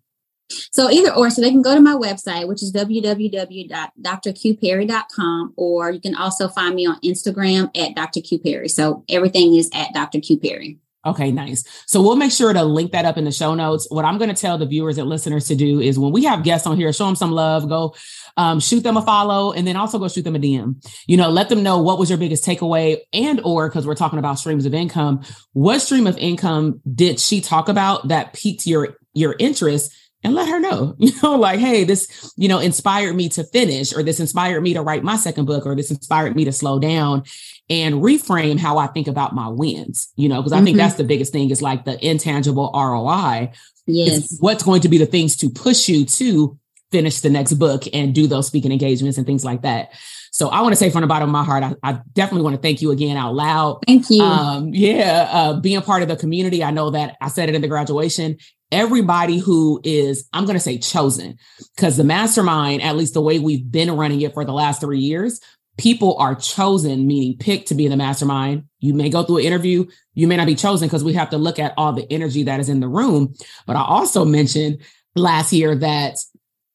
So 0.71 0.89
either 0.91 1.13
or, 1.13 1.29
so 1.29 1.41
they 1.41 1.51
can 1.51 1.61
go 1.61 1.73
to 1.73 1.81
my 1.81 1.95
website, 1.95 2.47
which 2.47 2.61
is 2.61 2.71
www.drqperry.com, 2.73 5.53
or 5.55 5.91
you 5.91 5.99
can 5.99 6.15
also 6.15 6.47
find 6.47 6.75
me 6.75 6.85
on 6.85 6.99
Instagram 7.01 7.75
at 7.75 7.95
Dr. 7.95 8.21
Q 8.21 8.39
Perry. 8.39 8.69
So 8.69 9.03
everything 9.09 9.55
is 9.55 9.69
at 9.73 9.93
Dr. 9.93 10.19
Q 10.19 10.37
Perry. 10.37 10.77
Okay, 11.05 11.31
nice. 11.31 11.63
So 11.85 12.01
we'll 12.01 12.15
make 12.15 12.31
sure 12.31 12.53
to 12.53 12.63
link 12.63 12.93
that 12.93 13.03
up 13.03 13.17
in 13.17 13.25
the 13.25 13.31
show 13.31 13.55
notes. 13.55 13.87
What 13.89 14.05
I'm 14.05 14.17
going 14.17 14.33
to 14.33 14.41
tell 14.41 14.57
the 14.57 14.65
viewers 14.65 14.97
and 14.97 15.09
listeners 15.09 15.47
to 15.47 15.55
do 15.55 15.81
is 15.81 15.99
when 15.99 16.13
we 16.13 16.23
have 16.23 16.43
guests 16.43 16.65
on 16.65 16.77
here, 16.77 16.93
show 16.93 17.05
them 17.05 17.15
some 17.15 17.31
love, 17.31 17.67
go 17.67 17.93
um, 18.37 18.59
shoot 18.59 18.81
them 18.81 18.97
a 18.97 19.01
follow, 19.01 19.51
and 19.51 19.67
then 19.67 19.75
also 19.75 19.99
go 19.99 20.07
shoot 20.07 20.23
them 20.23 20.35
a 20.35 20.39
DM. 20.39 20.83
You 21.05 21.17
know, 21.17 21.29
let 21.29 21.49
them 21.49 21.61
know 21.61 21.81
what 21.81 21.99
was 21.99 22.09
your 22.09 22.17
biggest 22.17 22.45
takeaway, 22.45 22.97
and 23.11 23.41
or 23.43 23.69
because 23.69 23.85
we're 23.85 23.95
talking 23.95 24.19
about 24.19 24.39
streams 24.39 24.65
of 24.65 24.73
income, 24.73 25.23
what 25.51 25.79
stream 25.79 26.07
of 26.07 26.17
income 26.17 26.81
did 26.93 27.19
she 27.19 27.41
talk 27.41 27.69
about 27.69 28.07
that 28.07 28.33
piqued 28.33 28.65
your 28.65 28.97
your 29.13 29.35
interest? 29.39 29.93
and 30.25 30.33
let 30.33 30.47
her 30.47 30.59
know, 30.59 30.95
you 30.99 31.11
know, 31.21 31.35
like, 31.35 31.59
hey, 31.59 31.83
this, 31.83 32.33
you 32.37 32.47
know, 32.47 32.59
inspired 32.59 33.13
me 33.13 33.27
to 33.29 33.43
finish, 33.43 33.93
or 33.93 34.03
this 34.03 34.21
inspired 34.21 34.61
me 34.61 34.73
to 34.73 34.81
write 34.81 35.03
my 35.03 35.17
second 35.17 35.45
book, 35.45 35.65
or 35.65 35.75
this 35.75 35.91
inspired 35.91 36.33
me 36.35 36.45
to 36.45 36.51
slow 36.53 36.79
down 36.79 37.23
and 37.69 37.95
reframe 37.95 38.59
how 38.59 38.77
I 38.77 38.87
think 38.87 39.07
about 39.07 39.33
my 39.33 39.47
wins, 39.47 40.11
you 40.15 40.29
know, 40.29 40.41
because 40.41 40.51
I 40.51 40.57
mm-hmm. 40.57 40.65
think 40.65 40.77
that's 40.77 40.95
the 40.95 41.03
biggest 41.03 41.31
thing 41.31 41.49
is 41.49 41.61
like 41.61 41.85
the 41.85 42.03
intangible 42.05 42.71
ROI. 42.73 43.51
Yes. 43.85 44.37
what's 44.39 44.63
going 44.63 44.79
to 44.81 44.89
be 44.89 44.97
the 44.97 45.05
things 45.05 45.35
to 45.37 45.49
push 45.49 45.89
you 45.89 46.05
to 46.05 46.57
finish 46.89 47.19
the 47.19 47.29
next 47.29 47.53
book 47.55 47.83
and 47.91 48.15
do 48.15 48.27
those 48.27 48.47
speaking 48.47 48.71
engagements 48.71 49.17
and 49.17 49.27
things 49.27 49.43
like 49.43 49.63
that. 49.63 49.89
So 50.31 50.47
I 50.47 50.61
want 50.61 50.71
to 50.71 50.77
say 50.77 50.89
from 50.89 51.01
the 51.01 51.07
bottom 51.07 51.27
of 51.27 51.33
my 51.33 51.43
heart, 51.43 51.63
I, 51.63 51.75
I, 51.83 51.99
definitely 52.13 52.43
want 52.43 52.55
to 52.55 52.61
thank 52.61 52.81
you 52.81 52.91
again 52.91 53.17
out 53.17 53.35
loud. 53.35 53.81
Thank 53.85 54.09
you. 54.09 54.23
Um, 54.23 54.69
yeah, 54.73 55.27
uh, 55.29 55.59
being 55.59 55.81
part 55.81 56.01
of 56.01 56.07
the 56.07 56.15
community. 56.15 56.63
I 56.63 56.71
know 56.71 56.91
that 56.91 57.17
I 57.19 57.27
said 57.27 57.49
it 57.49 57.55
in 57.55 57.61
the 57.61 57.67
graduation 57.67 58.37
everybody 58.73 59.37
who 59.37 59.79
is, 59.83 60.27
I'm 60.33 60.45
going 60.45 60.55
to 60.55 60.59
say 60.59 60.79
chosen, 60.79 61.37
because 61.75 61.95
the 61.95 62.03
mastermind, 62.03 62.81
at 62.81 62.97
least 62.97 63.13
the 63.13 63.21
way 63.21 63.39
we've 63.39 63.71
been 63.71 63.95
running 63.95 64.19
it 64.21 64.33
for 64.33 64.43
the 64.43 64.51
last 64.51 64.81
three 64.81 64.99
years, 64.99 65.39
people 65.77 66.17
are 66.17 66.35
chosen, 66.35 67.07
meaning 67.07 67.37
picked 67.37 67.69
to 67.69 67.75
be 67.75 67.85
in 67.85 67.91
the 67.91 67.97
mastermind. 67.97 68.65
You 68.79 68.93
may 68.93 69.09
go 69.09 69.23
through 69.23 69.37
an 69.37 69.45
interview, 69.45 69.85
you 70.13 70.27
may 70.27 70.37
not 70.37 70.47
be 70.47 70.55
chosen 70.55 70.87
because 70.87 71.03
we 71.03 71.13
have 71.13 71.29
to 71.31 71.37
look 71.37 71.59
at 71.59 71.73
all 71.77 71.93
the 71.93 72.11
energy 72.11 72.43
that 72.43 72.59
is 72.59 72.69
in 72.69 72.79
the 72.79 72.87
room. 72.87 73.33
But 73.65 73.75
I 73.75 73.83
also 73.83 74.25
mentioned 74.25 74.81
last 75.15 75.53
year 75.53 75.75
that 75.75 76.17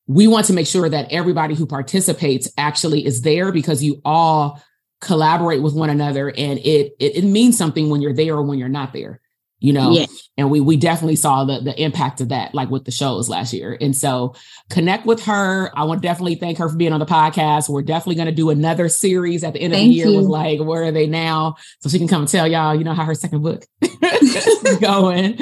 we 0.06 0.26
want 0.26 0.46
to 0.46 0.52
make 0.52 0.66
sure 0.66 0.88
that 0.88 1.12
everybody 1.12 1.54
who 1.54 1.66
participates 1.66 2.50
actually 2.56 3.04
is 3.04 3.22
there 3.22 3.52
because 3.52 3.82
you 3.82 4.00
all 4.04 4.60
collaborate 5.00 5.62
with 5.62 5.74
one 5.74 5.90
another 5.90 6.28
and 6.28 6.58
it, 6.58 6.92
it, 6.98 7.16
it 7.16 7.24
means 7.24 7.56
something 7.56 7.88
when 7.88 8.02
you're 8.02 8.14
there 8.14 8.34
or 8.34 8.42
when 8.42 8.58
you're 8.58 8.68
not 8.68 8.92
there 8.92 9.20
you 9.60 9.72
know? 9.72 9.90
Yeah. 9.92 10.06
and 10.36 10.50
we 10.50 10.60
we 10.60 10.76
definitely 10.76 11.16
saw 11.16 11.44
the 11.44 11.60
the 11.60 11.80
impact 11.82 12.20
of 12.20 12.28
that 12.28 12.54
like 12.54 12.70
with 12.70 12.84
the 12.84 12.90
shows 12.90 13.28
last 13.28 13.52
year. 13.52 13.76
And 13.80 13.96
so 13.96 14.34
connect 14.70 15.06
with 15.06 15.24
her. 15.24 15.70
I 15.76 15.84
want 15.84 16.02
to 16.02 16.08
definitely 16.08 16.36
thank 16.36 16.58
her 16.58 16.68
for 16.68 16.76
being 16.76 16.92
on 16.92 17.00
the 17.00 17.06
podcast. 17.06 17.68
We're 17.68 17.82
definitely 17.82 18.16
going 18.16 18.26
to 18.26 18.34
do 18.34 18.50
another 18.50 18.88
series 18.88 19.44
at 19.44 19.54
the 19.54 19.60
end 19.60 19.72
thank 19.72 19.84
of 19.84 19.88
the 19.88 19.94
year 19.94 20.06
you. 20.08 20.16
with 20.18 20.26
like 20.26 20.60
where 20.60 20.84
are 20.84 20.92
they 20.92 21.06
now? 21.06 21.56
So 21.80 21.88
she 21.88 21.98
can 21.98 22.08
come 22.08 22.22
and 22.22 22.28
tell 22.28 22.46
y'all 22.46 22.74
you 22.74 22.84
know 22.84 22.94
how 22.94 23.04
her 23.04 23.14
second 23.14 23.42
book 23.42 23.64
is 23.82 24.78
going. 24.80 25.38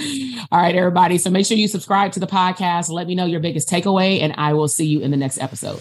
All 0.50 0.60
right 0.60 0.74
everybody. 0.74 1.18
So 1.18 1.30
make 1.30 1.46
sure 1.46 1.56
you 1.56 1.68
subscribe 1.68 2.12
to 2.12 2.20
the 2.20 2.26
podcast. 2.26 2.90
Let 2.90 3.06
me 3.06 3.14
know 3.14 3.26
your 3.26 3.40
biggest 3.40 3.68
takeaway 3.68 4.20
and 4.20 4.34
i 4.36 4.52
will 4.52 4.68
see 4.68 4.86
you 4.86 5.00
in 5.00 5.10
the 5.10 5.16
next 5.16 5.38
episode 5.38 5.80